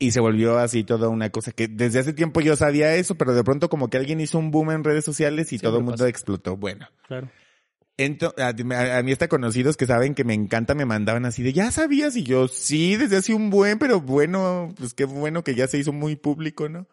[0.02, 3.34] Y se volvió así toda una cosa que desde hace tiempo yo sabía eso, pero
[3.34, 5.84] de pronto como que alguien hizo un boom en redes sociales y Siempre todo el
[5.84, 6.08] mundo pasa.
[6.10, 6.56] explotó.
[6.56, 7.30] Bueno, Claro.
[7.98, 8.46] ento- a,
[8.78, 11.70] a- a mí está conocidos que saben que me encanta, me mandaban así de, ya
[11.72, 15.68] sabías, y yo, sí, desde hace un buen, pero bueno, pues qué bueno que ya
[15.68, 16.88] se hizo muy público, ¿no?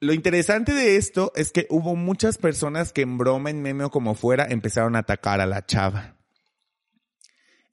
[0.00, 3.90] Lo interesante de esto es que hubo muchas personas que en broma, en meme o
[3.90, 6.14] como fuera, empezaron a atacar a la chava.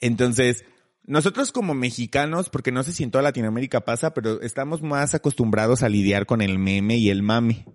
[0.02, 0.66] Entonces,
[1.08, 5.84] nosotros como mexicanos, porque no sé si en toda Latinoamérica pasa, pero estamos más acostumbrados
[5.84, 7.66] a lidiar con el meme y el mame.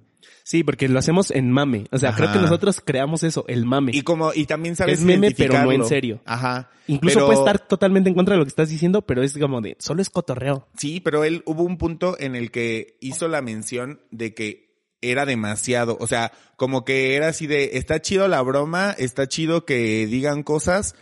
[0.43, 1.87] Sí, porque lo hacemos en mame.
[1.93, 3.93] O sea, creo que nosotros creamos eso, el mame.
[3.95, 6.21] Y como, y también sabes Es meme, pero no en serio.
[6.25, 6.71] Ajá.
[6.89, 9.61] Incluso Pero- puede estar totalmente en contra de lo que estás diciendo, pero es como
[9.61, 10.67] de, solo es cotorreo.
[10.77, 14.71] Sí, pero él hubo un punto en el que hizo la mención de que
[15.03, 15.97] era demasiado.
[16.01, 20.43] O sea, como que era así de, está chido la broma, está chido que digan
[20.43, 20.97] cosas.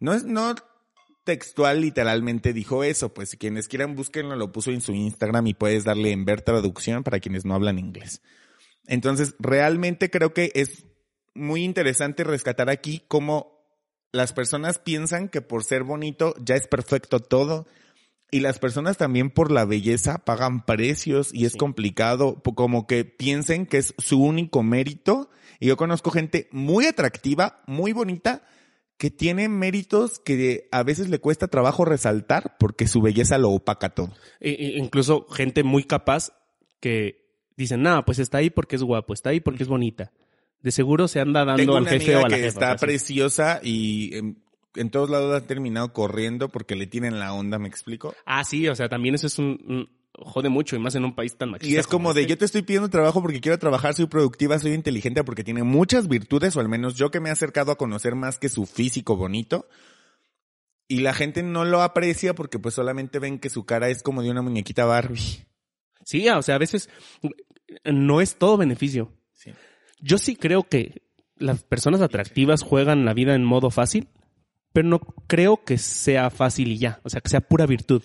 [0.00, 0.54] No es, no
[1.24, 3.12] textual literalmente dijo eso.
[3.12, 7.02] Pues quienes quieran búsquenlo, lo puso en su Instagram y puedes darle en ver traducción
[7.02, 8.22] para quienes no hablan inglés.
[8.86, 10.84] Entonces, realmente creo que es
[11.34, 13.54] muy interesante rescatar aquí cómo
[14.12, 17.66] las personas piensan que por ser bonito ya es perfecto todo.
[18.30, 21.58] Y las personas también por la belleza pagan precios y es Sí.
[21.58, 25.30] complicado, como que piensen que es su único mérito.
[25.60, 28.42] Y yo conozco gente muy atractiva, muy bonita,
[28.96, 33.90] que tiene méritos que a veces le cuesta trabajo resaltar porque su belleza lo opaca
[33.90, 34.12] todo.
[34.40, 36.32] E- e- incluso gente muy capaz
[36.80, 37.24] que
[37.56, 40.12] dicen, nada, pues está ahí porque es guapo, está ahí porque es bonita.
[40.62, 42.48] De seguro se anda dando Tengo al una jefe amiga o a la que jefa.
[42.48, 44.38] está pues, preciosa y en,
[44.76, 48.14] en todos lados ha terminado corriendo porque le tienen la onda, ¿me explico?
[48.24, 51.36] Ah, sí, o sea, también eso es un- jode mucho y más en un país
[51.36, 51.74] tan machista.
[51.74, 52.30] Y es como de, este.
[52.30, 56.08] yo te estoy pidiendo trabajo porque quiero trabajar, soy productiva, soy inteligente, porque tiene muchas
[56.08, 59.16] virtudes, o al menos yo que me he acercado a conocer más que su físico
[59.16, 59.68] bonito.
[60.86, 64.22] Y la gente no lo aprecia porque pues solamente ven que su cara es como
[64.22, 65.46] de una muñequita Barbie.
[66.04, 66.90] Sí, o sea, a veces
[67.84, 69.10] no es todo beneficio.
[69.32, 69.52] Sí.
[70.00, 71.02] Yo sí creo que
[71.36, 74.08] las personas atractivas juegan la vida en modo fácil,
[74.74, 78.02] pero no creo que sea fácil y ya, o sea, que sea pura virtud.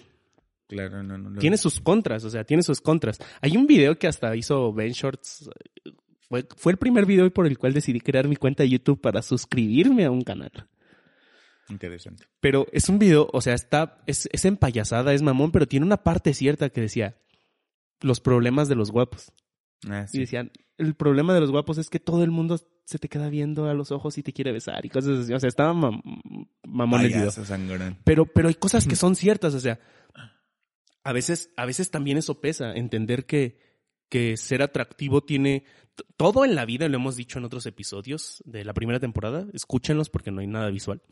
[0.70, 1.30] Claro, no, no.
[1.32, 1.40] no.
[1.40, 3.18] Tiene sus contras, o sea, tiene sus contras.
[3.42, 5.50] Hay un video que hasta hizo Ben Shorts.
[6.30, 9.22] Fue, fue el primer video por el cual decidí crear mi cuenta de YouTube para
[9.22, 10.52] suscribirme a un canal.
[11.70, 12.26] Interesante.
[12.40, 15.98] Pero es un video, o sea, está, es, es empayasada, es mamón, pero tiene una
[15.98, 17.18] parte cierta que decía
[18.02, 19.32] los problemas de los guapos.
[19.88, 23.08] Ah, Y decían, el problema de los guapos es que todo el mundo se te
[23.08, 25.34] queda viendo a los ojos y te quiere besar y cosas así.
[25.34, 26.02] O sea, estaba mam-
[26.64, 27.32] mamón el video.
[28.04, 29.80] Pero, pero hay cosas que son ciertas, o sea,
[31.04, 33.60] a veces, a veces también eso pesa, entender que,
[34.10, 35.66] que ser atractivo tiene
[36.18, 40.10] todo en la vida, lo hemos dicho en otros episodios de la primera temporada, escúchenlos
[40.10, 41.02] porque no hay nada visual.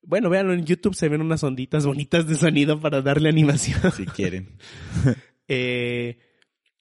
[0.00, 3.92] Bueno, véanlo en YouTube, se ven unas onditas bonitas de sonido para darle animación.
[3.92, 4.56] Si quieren.
[5.50, 6.18] Eh,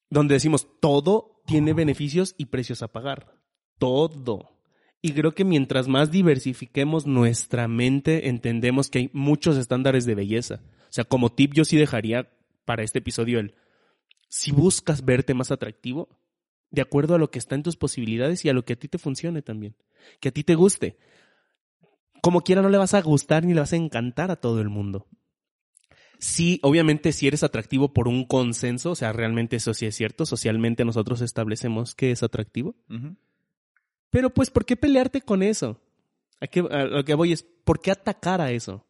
[0.10, 3.40] donde decimos todo tiene beneficios y precios a pagar.
[3.80, 4.58] Todo.
[5.02, 10.62] Y creo que mientras más diversifiquemos nuestra mente, entendemos que hay muchos estándares de belleza.
[10.98, 12.28] O sea, como tip yo sí dejaría
[12.66, 13.54] para este episodio el,
[14.30, 16.10] si buscas verte más atractivo,
[16.72, 18.88] de acuerdo a lo que está en tus posibilidades y a lo que a ti
[18.88, 19.76] te funcione también.
[20.20, 20.98] Que a ti te guste.
[22.24, 24.70] Como quiera no le vas a gustar ni le vas a encantar a todo el
[24.70, 25.06] mundo.
[26.18, 30.26] Sí, obviamente si eres atractivo por un consenso, o sea, realmente eso sí es cierto,
[30.26, 32.76] socialmente nosotros establecemos que es atractivo.
[34.10, 35.80] Pero pues, ¿por qué pelearte con eso?
[36.42, 38.87] ¿A, qué, a lo que voy es, ¿por qué atacar a eso?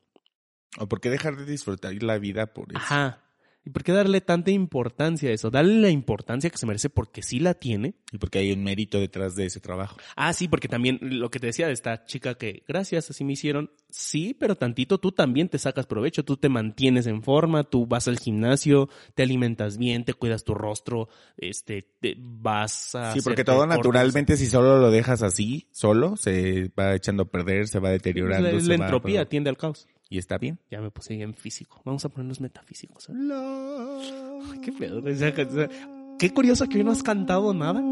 [0.79, 2.77] ¿O por qué dejar de disfrutar la vida por eso?
[2.79, 3.23] Ajá.
[3.65, 5.49] ¿Y por qué darle tanta importancia a eso?
[5.51, 7.95] Dale la importancia que se merece porque sí la tiene.
[8.13, 9.97] Y porque hay un mérito detrás de ese trabajo.
[10.15, 13.33] Ah, sí, porque también lo que te decía de esta chica que, gracias, así me
[13.33, 13.69] hicieron.
[13.89, 16.23] Sí, pero tantito tú también te sacas provecho.
[16.23, 20.53] Tú te mantienes en forma, tú vas al gimnasio, te alimentas bien, te cuidas tu
[20.53, 23.11] rostro, este, te- vas a.
[23.11, 27.67] Sí, porque todo naturalmente, si solo lo dejas así, solo, se va echando a perder,
[27.67, 28.49] se va La, deteriorando.
[28.49, 29.89] la se va- entropía tiende al caos.
[30.09, 30.59] Y está bien.
[30.71, 31.81] Ya me puse bien físico.
[31.85, 33.09] Vamos a ponernos metafísicos.
[33.09, 35.01] Ay, qué pedo.
[36.19, 37.83] Qué curioso que hoy no has cantado nada.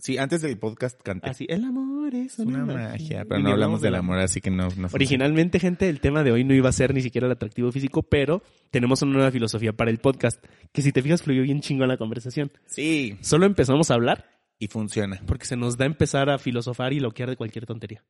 [0.00, 1.28] Sí, antes del podcast canté.
[1.30, 3.24] Así, el amor es una, una magia.
[3.28, 4.18] pero no hablamos del amor.
[4.18, 4.64] así que no.
[4.64, 4.94] no funciona.
[4.94, 8.02] Originalmente, gente, el tema de hoy no iba a ser ni siquiera el atractivo físico,
[8.02, 10.42] pero tenemos una nueva filosofía para el podcast,
[10.72, 12.50] que si te fijas fluyó bien chingo la conversación.
[12.66, 14.26] Sí, Solo empezamos a hablar
[14.58, 15.20] y funciona.
[15.26, 18.02] porque se nos da empezar a filosofar y loquear de cualquier tontería.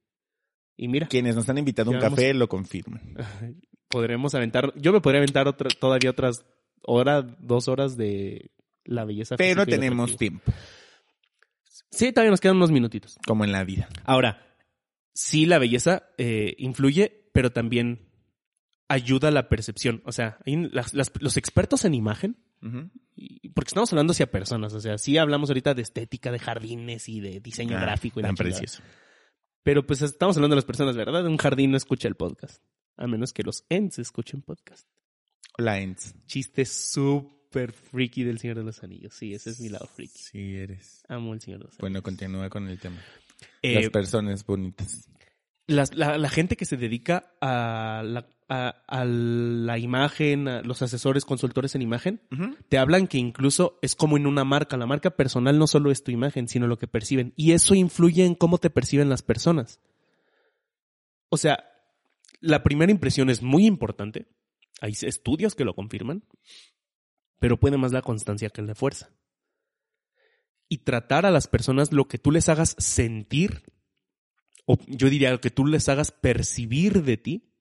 [0.76, 3.14] Y mira, Quienes nos han invitado a un café lo confirman.
[3.88, 6.44] podremos aventar, yo me podría aventar otra, todavía otras
[6.82, 8.50] hora, dos horas de
[8.84, 10.50] la belleza Pero tenemos tiempo,
[11.90, 13.18] Sí, todavía nos quedan unos minutitos.
[13.26, 13.88] como en la vida.
[14.04, 14.46] Ahora,
[15.12, 18.08] sí la belleza eh, influye, pero también
[18.88, 20.02] ayuda a la percepción.
[20.06, 22.36] O sea, hay las- las- los expertos en imagen,
[23.14, 27.08] y- porque estamos hablando hacia personas, o sea, sí hablamos ahorita de estética, de jardines
[27.08, 28.54] y de diseño Ah, gráfico y la tan chingada.
[29.62, 31.24] Pero pues estamos hablando de las personas, ¿verdad?
[31.26, 32.62] Un jardín no escucha el podcast,
[32.96, 34.88] a menos que los ents escuchen podcast.
[35.58, 36.14] Hola, Ents.
[36.26, 39.14] Chiste súper freaky del Señor de los Anillos.
[39.14, 40.18] Sí, ese es mi lado freaky.
[40.18, 41.02] Sí, eres.
[41.08, 41.80] Amo el Señor de los Anillos.
[41.80, 42.98] Bueno, continúa con el tema.
[43.60, 45.08] Eh, Las personas bonitas.
[45.66, 45.84] La,
[46.18, 51.74] la gente que se dedica a la, a, a la imagen, a los asesores, consultores
[51.74, 52.20] en imagen,
[52.68, 54.76] te hablan que incluso es como en una marca.
[54.76, 57.32] La marca personal no solo es tu imagen, sino lo que perciben.
[57.36, 59.80] Y eso influye en cómo te perciben las personas.
[61.28, 61.64] O sea,
[62.40, 64.26] la primera impresión es muy importante.
[64.80, 66.24] Hay estudios que lo confirman.
[67.38, 69.10] Pero puede más la constancia que la fuerza.
[70.68, 73.64] Y tratar a las personas lo que tú les hagas sentir,
[74.66, 77.52] o yo diría que tú les hagas percibir de ti,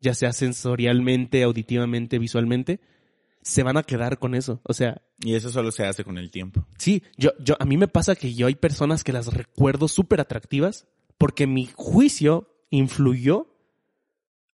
[0.00, 2.80] ya sea sensorialmente, auditivamente, visualmente,
[3.42, 4.60] se van a quedar con eso.
[4.64, 6.66] O sea, Y eso solo se hace con el tiempo.
[6.78, 10.20] sí, yo, yo, a mí me pasa que yo hay personas que las recuerdo súper
[10.20, 10.86] atractivas
[11.18, 13.48] porque mi juicio influyó.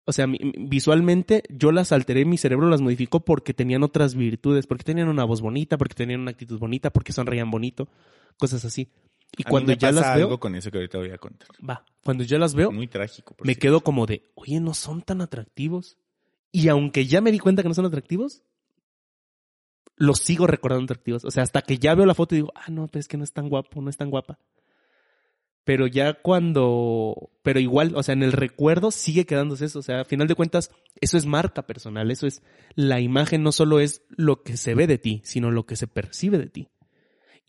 [0.05, 4.65] O sea, mi- visualmente yo las alteré, mi cerebro las modificó porque tenían otras virtudes,
[4.65, 7.87] porque tenían una voz bonita, porque tenían una actitud bonita, porque sonreían bonito,
[8.37, 8.89] cosas así.
[9.37, 11.11] Y A mí cuando me ya pasa las veo, algo con eso que ahorita voy
[11.11, 11.47] a contar.
[11.67, 13.35] va, cuando ya las veo, Muy trágico.
[13.35, 13.61] por me cierto.
[13.61, 15.97] quedo como de, oye, no son tan atractivos.
[16.51, 18.41] Y aunque ya me di cuenta que no son atractivos,
[19.95, 21.25] los sigo recordando atractivos.
[21.25, 23.17] O sea, hasta que ya veo la foto y digo, ah, no, pero es que
[23.17, 24.39] no es tan guapo, no es tan guapa.
[25.65, 29.79] Pero ya cuando, pero igual, o sea, en el recuerdo sigue quedándose eso.
[29.79, 30.71] O sea, a final de cuentas,
[31.01, 32.41] eso es marca personal, eso es,
[32.73, 35.85] la imagen no solo es lo que se ve de ti, sino lo que se
[35.85, 36.69] percibe de ti.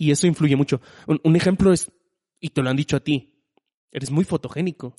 [0.00, 0.80] Y eso influye mucho.
[1.06, 1.92] Un, un ejemplo es,
[2.40, 3.44] y te lo han dicho a ti,
[3.92, 4.94] eres muy fotogénico.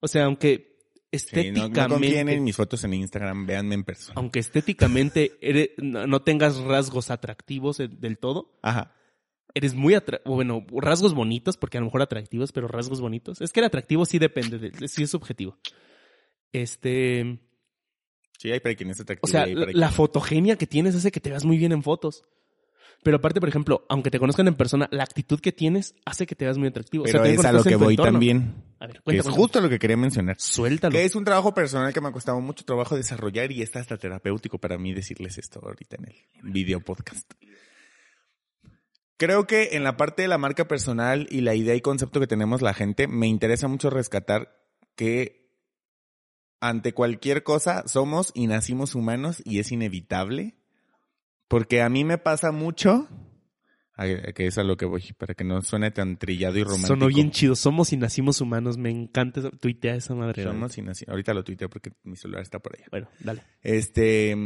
[0.00, 0.72] O sea, aunque
[1.12, 4.14] Sí, no, estéticamente, no confíen en mis fotos en Instagram, véanme en persona.
[4.16, 8.94] aunque estéticamente eres- no no tengas rasgos atractivos eh, del todo, Ajá.
[9.54, 13.40] eres muy atra bueno, rasgos bonitos, porque a lo mejor atractivos, pero rasgos bonitos.
[13.40, 15.58] Es que el atractivo sí depende, de, sí es subjetivo.
[16.52, 17.38] Este,
[18.38, 19.26] Sí, hay para quien es atractivo.
[19.28, 22.24] o sea, la quien- fotogenia que tienes hace que te veas muy bien en fotos.
[23.04, 26.34] Pero aparte, por ejemplo, aunque te conozcan en persona, la actitud que tienes hace que
[26.34, 27.04] te veas muy atractivo.
[27.04, 28.12] O sea, Pero es a lo que voy entorno.
[28.12, 28.54] también.
[28.80, 30.36] A ver, es justo lo que quería mencionar.
[30.40, 30.90] Suéltalo.
[30.90, 33.98] Que es un trabajo personal que me ha costado mucho trabajo desarrollar y está hasta
[33.98, 37.30] terapéutico para mí decirles esto ahorita en el video podcast.
[39.18, 42.26] Creo que en la parte de la marca personal y la idea y concepto que
[42.26, 44.56] tenemos la gente, me interesa mucho rescatar
[44.96, 45.50] que
[46.58, 50.56] ante cualquier cosa somos y nacimos humanos y es inevitable.
[51.48, 53.08] Porque a mí me pasa mucho,
[53.96, 56.64] a- a que es a lo que voy, para que no suene tan trillado y
[56.64, 56.88] romántico.
[56.88, 57.54] Sonó bien chido.
[57.54, 58.76] Somos y nacimos humanos.
[58.78, 59.40] Me encanta.
[59.40, 59.50] eso.
[59.50, 60.42] Tuitea esa madre.
[60.42, 62.86] Somos y naci- Ahorita lo tuiteo porque mi celular está por allá.
[62.90, 63.42] Bueno, dale.
[63.62, 64.36] Este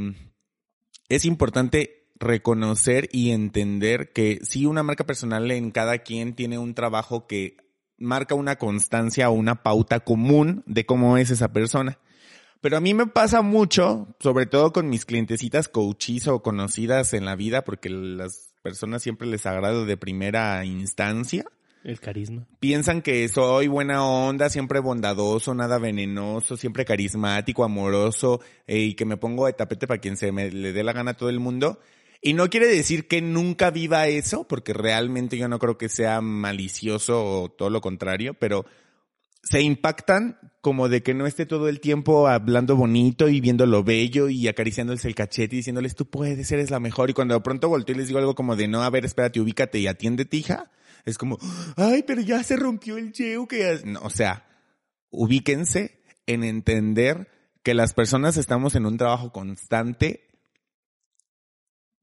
[1.09, 6.75] es importante reconocer y entender que sí una marca personal en cada quien tiene un
[6.75, 7.57] trabajo que
[7.97, 11.99] marca una constancia o una pauta común de cómo es esa persona.
[12.61, 17.25] Pero a mí me pasa mucho, sobre todo con mis clientecitas coaches o conocidas en
[17.25, 21.45] la vida, porque las personas siempre les agrado de primera instancia
[21.85, 22.47] El carisma.
[22.59, 29.05] piensan que soy buena onda, siempre bondadoso, nada venenoso, siempre carismático, amoroso, eh, y que
[29.05, 31.39] me pongo de tapete para quien se me le dé la gana a todo el
[31.39, 31.79] mundo.
[32.21, 36.21] Y no quiere decir que nunca viva eso, porque realmente yo no creo que sea
[36.21, 38.67] malicioso o todo lo contrario, pero
[39.43, 43.85] se impactan como de que no esté todo el tiempo hablando bonito y viendo lo
[43.85, 47.11] bello y acariciándoles el cachete y diciéndoles tú puedes, eres la mejor.
[47.11, 49.41] Y cuando de pronto volteo y les digo algo como de no, a ver, espérate,
[49.41, 50.71] ubícate y atiéndete, hija,
[51.05, 51.39] es como,
[51.77, 53.65] ay, pero ya se rompió el yeo que...
[53.65, 53.85] has-".
[53.85, 54.47] No, o sea,
[55.11, 57.29] ubíquense en entender
[57.63, 60.29] que las personas estamos en un trabajo constante.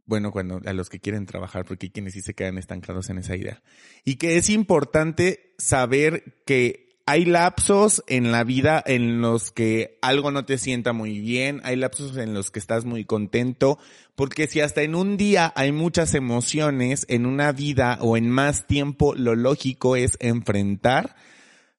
[0.05, 3.17] Bueno, cuando a los que quieren trabajar, porque hay quienes sí se quedan estancados en
[3.17, 3.61] esa idea.
[4.03, 10.31] Y que es importante saber que hay lapsos en la vida en los que algo
[10.31, 13.77] no te sienta muy bien, hay lapsos en los que estás muy contento,
[14.15, 18.65] porque si hasta en un día hay muchas emociones, en una vida o en más
[18.65, 21.15] tiempo, lo lógico es enfrentar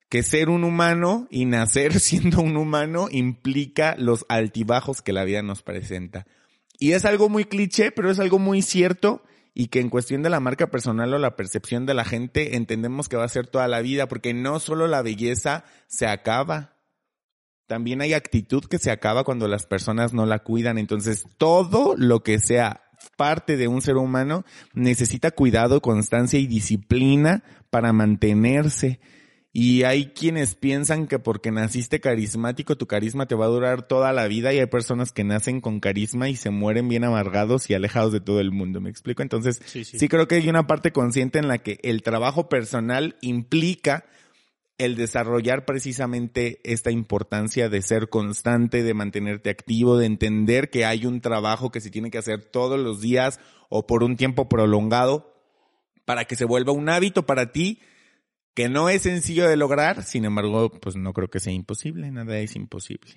[0.09, 5.43] que ser un humano y nacer siendo un humano implica los altibajos que la vida
[5.43, 6.27] nos presenta.
[6.79, 9.23] Y es algo muy cliché, pero es algo muy cierto
[9.59, 13.09] y que en cuestión de la marca personal o la percepción de la gente entendemos
[13.09, 16.77] que va a ser toda la vida, porque no solo la belleza se acaba,
[17.67, 20.77] también hay actitud que se acaba cuando las personas no la cuidan.
[20.77, 22.83] Entonces, todo lo que sea
[23.17, 24.45] parte de un ser humano
[24.75, 29.01] necesita cuidado, constancia y disciplina para mantenerse.
[29.59, 34.13] Y hay quienes piensan que porque naciste carismático, tu carisma te va a durar toda
[34.13, 37.73] la vida y hay personas que nacen con carisma y se mueren bien amargados y
[37.73, 38.83] alejados de todo el mundo.
[38.83, 39.23] ¿Me explico?
[39.23, 39.99] Entonces, Sí, sí.
[39.99, 44.05] sí creo que hay una parte consciente en la que el trabajo personal implica
[44.77, 51.07] el desarrollar precisamente esta importancia de ser constante, de mantenerte activo, de entender que hay
[51.07, 53.41] un trabajo que se tiene que hacer todos los días
[53.71, 55.33] o por un tiempo prolongado
[56.05, 57.81] para que se vuelva un hábito para ti
[58.57, 62.39] que no es sencillo de lograr, sin embargo, pues no creo que sea imposible, nada
[62.41, 63.13] es imposible.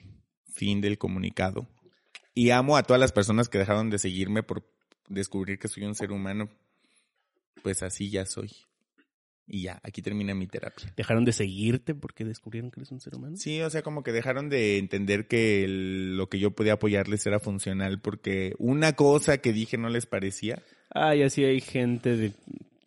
[0.53, 1.67] Fin del comunicado.
[2.35, 4.69] Y amo a todas las personas que dejaron de seguirme por
[5.07, 6.49] descubrir que soy un ser humano.
[7.63, 8.51] Pues así ya soy.
[9.47, 10.93] Y ya, aquí termina mi terapia.
[10.95, 13.35] Dejaron de seguirte porque descubrieron que eres un ser humano.
[13.37, 17.25] Sí, o sea, como que dejaron de entender que el- lo que yo podía apoyarles
[17.25, 20.61] era funcional porque una cosa que dije no les parecía.
[20.91, 22.33] Ay, así hay gente de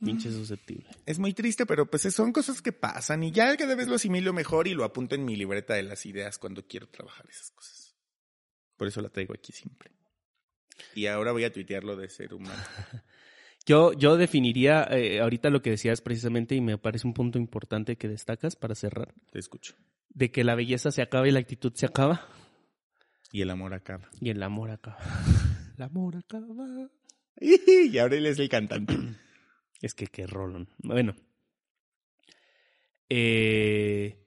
[0.05, 0.87] pinche susceptible.
[1.07, 4.33] Es muy triste, pero pues son cosas que pasan y ya cada vez lo asimilo
[4.33, 7.95] mejor y lo apunto en mi libreta de las ideas cuando quiero trabajar esas cosas.
[8.77, 9.93] Por eso la traigo aquí siempre.
[10.95, 12.55] Y ahora voy a tuitearlo de ser humano.
[13.65, 17.95] Yo, yo definiría eh, ahorita lo que decías precisamente y me parece un punto importante
[17.97, 19.77] que destacas para cerrar, Te escucho.
[20.09, 22.27] de que la belleza se acaba y la actitud se acaba
[23.31, 24.11] Y el amor acaba.
[24.21, 24.99] y el amor acaba.
[25.77, 26.91] El amor acaba.
[27.41, 28.95] Y ahora él es el cantante.
[29.83, 30.69] Es que qué rolón.
[30.79, 31.15] Bueno.
[33.09, 34.25] Eh,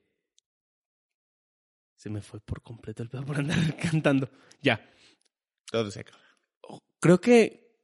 [1.96, 4.30] se me fue por completo el pedo por andar cantando.
[4.62, 4.88] Ya.
[5.72, 6.22] Todo se acaba.
[7.00, 7.80] Creo que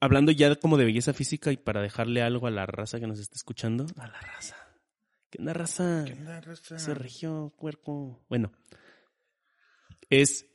[0.00, 3.20] hablando ya como de belleza física y para dejarle algo a la raza que nos
[3.20, 3.86] está escuchando.
[3.96, 4.56] A la raza.
[5.30, 6.04] ¿Qué onda, raza?
[6.04, 6.78] ¿Qué onda, raza?
[6.78, 8.20] Se regió, cuerpo.
[8.28, 8.52] Bueno.
[10.10, 10.46] Es.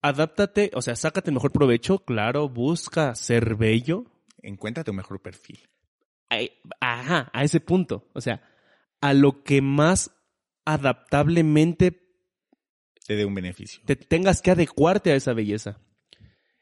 [0.00, 4.15] Adáptate, o sea, sácate el mejor provecho, claro, busca ser bello.
[4.42, 5.68] Encuentra tu mejor perfil.
[6.80, 8.08] Ajá, a ese punto.
[8.12, 8.42] O sea,
[9.00, 10.10] a lo que más
[10.64, 12.02] adaptablemente
[13.06, 13.80] te dé un beneficio.
[13.86, 15.78] te tengas que adecuarte a esa belleza.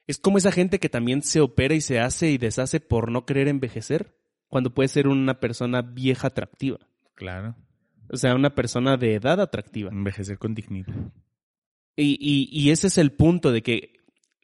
[0.06, 3.24] Es como esa gente que también se opera y se hace y deshace por no
[3.24, 4.18] querer envejecer,
[4.48, 6.78] cuando puede ser una persona vieja atractiva.
[7.14, 7.56] Claro.
[8.10, 9.90] O sea, una persona de edad atractiva.
[9.90, 10.94] Envejecer con dignidad.
[11.96, 13.93] Y, y, y ese es el punto de que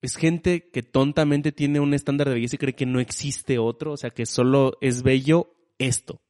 [0.03, 3.93] es gente que tontamente tiene un estándar de belleza y cree que no existe otro,
[3.93, 6.23] o sea, que solo es bello esto.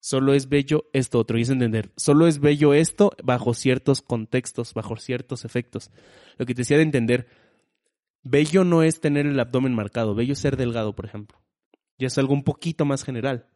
[0.00, 1.38] Solo es bello esto otro.
[1.38, 5.90] Y es entender, solo es bello esto bajo ciertos contextos, bajo ciertos efectos.
[6.38, 7.26] Lo que te decía de entender,
[8.22, 11.38] bello no es tener el abdomen marcado, bello es ser delgado, por ejemplo.
[11.98, 13.48] Ya es algo un poquito más general.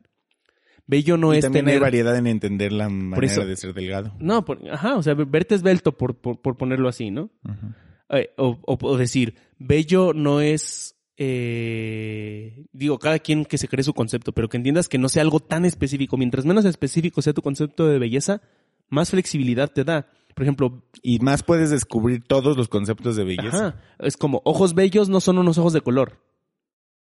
[0.84, 1.76] Bello no y es también tener...
[1.76, 4.12] hay variedad en entender la manera eso- de ser delgado.
[4.18, 7.30] No, por- ajá, o sea, verte esbelto por, por, por ponerlo así, ¿no?
[7.44, 7.72] Ujú.
[8.12, 14.32] Eh, o, decir, bello no es, eh, digo, cada quien que se cree su concepto,
[14.32, 16.16] pero que entiendas que no sea algo tan específico.
[16.16, 18.42] Mientras menos específico sea tu concepto de belleza,
[18.88, 20.08] más flexibilidad te da.
[20.34, 23.66] Por ejemplo, Y más puedes descubrir todos los conceptos de belleza.
[23.68, 26.22] ajá, es como ojos bellos no son unos ojos de color.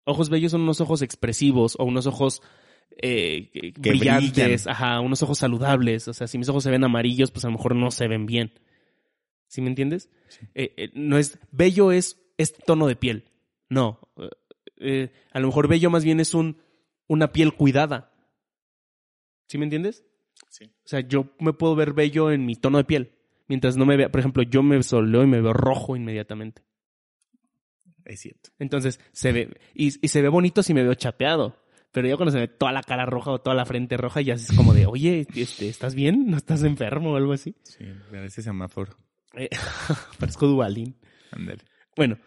[0.04, 2.40] Ojos bellos son unos ojos expresivos o unos ojos
[3.02, 4.68] eh, Que brillantes, brillan.
[4.68, 6.06] ajá, unos ojos saludables.
[6.08, 8.26] O sea, si mis ojos se ven amarillos, pues a lo mejor no se ven
[8.26, 8.52] bien.
[9.48, 10.10] ¿Sí me entiendes?
[10.54, 13.30] Eh, eh, no es bello es este tono de piel.
[13.68, 14.00] No.
[14.78, 16.58] Eh, a lo mejor bello más bien es un
[17.06, 18.12] una piel cuidada.
[19.48, 20.04] ¿Sí me entiendes?
[20.48, 20.64] Sí.
[20.64, 23.12] O sea, yo me puedo ver bello en mi tono de piel.
[23.48, 26.62] Mientras no me vea, por ejemplo, yo me soleo y me veo rojo inmediatamente.
[28.04, 28.50] Es cierto.
[28.58, 31.56] Entonces, se ve, y, y se ve bonito si me veo chapeado.
[31.92, 34.34] Pero ya cuando se ve toda la cara roja o toda la frente roja, ya
[34.34, 36.26] es como de, oye, este, ¿estás bien?
[36.28, 37.54] ¿No estás enfermo o algo así?
[37.62, 38.96] Sí, parece semáforo.
[39.36, 39.48] Eh,
[40.18, 40.96] parezco Dubalín.
[41.96, 42.18] Bueno,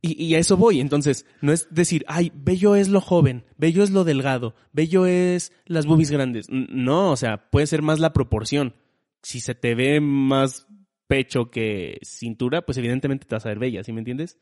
[0.00, 0.80] y, y a eso voy.
[0.80, 5.52] Entonces, no es decir, ay, bello es lo joven, bello es lo delgado, bello es
[5.66, 6.46] las boobies grandes.
[6.50, 8.74] No, o sea, puede ser más la proporción.
[9.22, 10.66] Si se te ve más
[11.08, 14.38] pecho que cintura, pues evidentemente te vas a ver bella, ¿sí me entiendes?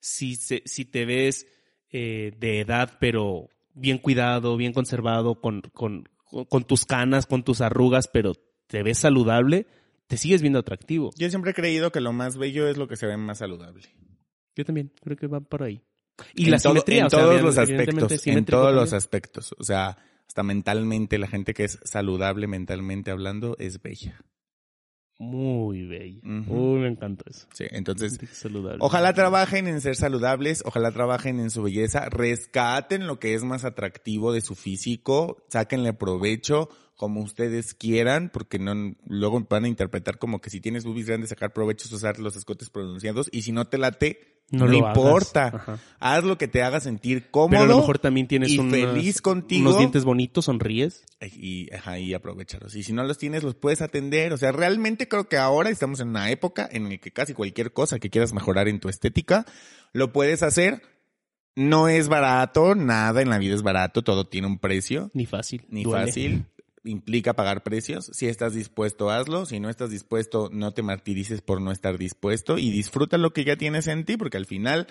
[0.00, 1.46] Si, se- si te ves
[1.90, 6.08] eh, de edad, pero bien cuidado, bien conservado, con, con,
[6.48, 8.34] con tus canas, con tus arrugas, pero
[8.66, 9.66] te ves saludable,
[10.10, 11.12] te sigues viendo atractivo.
[11.16, 13.84] Yo siempre he creído que lo más bello es lo que se ve más saludable.
[14.56, 15.82] Yo también, creo que va por ahí.
[16.34, 19.54] Y en la todo- simetría, en o sea, todos los aspectos, en todos los aspectos.
[19.56, 19.96] O sea,
[20.26, 24.20] hasta mentalmente, la gente que es saludable mentalmente hablando es bella.
[25.20, 26.20] Muy bello.
[26.24, 26.72] Ujú.
[26.72, 27.46] Uy, me encanta eso.
[27.52, 28.78] Sí, entonces, saludable.
[28.80, 33.64] ojalá trabajen en ser saludables, ojalá trabajen en su belleza, rescaten lo que es más
[33.64, 36.68] atractivo de su físico, sáquenle provecho
[37.00, 41.30] como ustedes quieran, porque no luego van a interpretar como que si tienes boobies grandes
[41.30, 45.80] sacar provecho usar los escotes pronunciados y si no te late no, lo importa.
[45.98, 47.50] Haz lo que te haga sentir cómodo.
[47.52, 49.62] Pero a lo mejor también tienes y unas- feliz contigo.
[49.62, 51.04] unos dientes bonitos, sonríes.
[51.22, 52.74] y, ajá, y aprovecharlos.
[52.74, 54.34] Y si no los tienes, los puedes atender.
[54.34, 57.72] O sea, realmente creo que ahora estamos en una época en la que casi cualquier
[57.72, 59.46] cosa que quieras mejorar en tu estética,
[59.94, 60.82] lo puedes hacer.
[61.56, 65.64] No es barato, nada en la vida es barato, todo tiene un precio, Ni fácil.
[65.70, 66.06] ni duele.
[66.06, 66.44] fácil.
[66.82, 68.06] Implica pagar precios.
[68.12, 69.44] Si estás dispuesto, hazlo.
[69.44, 73.44] Si no estás dispuesto, no te martirices por no estar dispuesto y disfruta lo que
[73.44, 74.86] ya tienes en ti, porque al final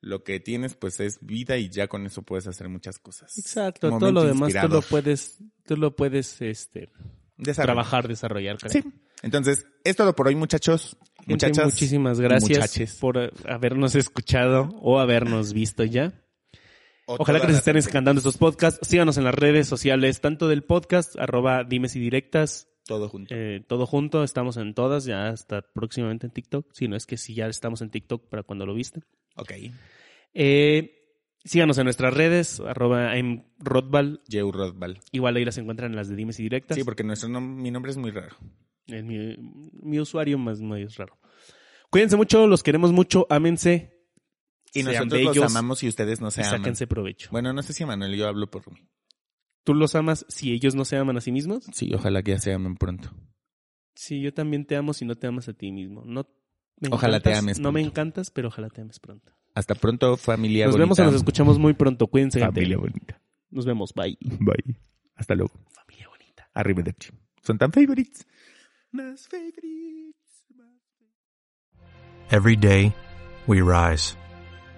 [0.00, 3.36] lo que tienes pues es vida y ya con eso puedes hacer muchas cosas.
[3.38, 3.90] Exacto.
[3.90, 6.90] Todo lo demás tú lo puedes, tú lo puedes, este,
[7.54, 8.58] trabajar, desarrollar.
[8.58, 8.70] creo.
[8.70, 8.84] Sí.
[9.22, 10.96] Entonces, es todo por hoy, muchachos.
[11.18, 11.64] Gente, Muchachas.
[11.72, 12.94] muchísimas gracias muchaches.
[12.96, 16.12] por eh, habernos escuchado o habernos visto ya.
[17.06, 18.86] Ojalá que les estén encantando estos podcasts.
[18.86, 23.34] Síganos en las redes sociales, tanto del podcast, arroba dimes y directas, Todo junto.
[23.34, 24.24] eh, todo junto.
[24.24, 26.66] Estamos en todas, ya hasta próximamente en TikTok.
[26.72, 29.00] Si no es que si ya estamos en TikTok para cuando lo viste.
[29.36, 29.52] Ok.
[30.34, 30.92] Eh,
[31.44, 34.22] síganos en nuestras redes, arroba en Rodval.
[34.28, 35.00] Rothbal.
[35.12, 36.76] Igual ahí las encuentran en las de dimes y directas.
[36.76, 38.36] Sí, porque nuestro nom- mi nombre es muy raro.
[38.88, 39.36] Es mi,
[39.82, 41.18] mi usuario más medio es raro.
[41.90, 43.95] Cuídense mucho, los queremos mucho, ámense.
[44.74, 46.58] Y sean nosotros bellos los amamos y ustedes no se y aman.
[46.60, 47.28] sáquense provecho.
[47.32, 48.86] Bueno, no sé si Manuel, yo hablo por mí.
[49.64, 51.64] ¿Tú los amas si ellos no se aman a sí mismos?
[51.72, 53.10] Sí, ojalá que ya se amen pronto.
[53.94, 56.02] Sí, yo también te amo si no te amas a ti mismo.
[56.04, 56.28] No,
[56.80, 57.88] me Ojalá te encantas, ames No me pronto.
[57.90, 59.32] encantas, pero ojalá te ames pronto.
[59.54, 60.84] Hasta pronto, familia Nos bonita.
[60.84, 62.06] vemos o nos escuchamos muy pronto.
[62.06, 62.54] Cuídense, gente.
[62.54, 63.20] Familia bonita.
[63.50, 63.94] Nos vemos.
[63.94, 64.18] Bye.
[64.20, 64.76] Bye.
[65.14, 65.52] Hasta luego.
[65.70, 66.50] Familia bonita.
[66.52, 67.08] Arrivederci.
[67.42, 68.26] Son tan favorites.
[68.92, 70.14] Más favorites.
[72.30, 72.92] Every day,
[73.46, 74.16] we rise,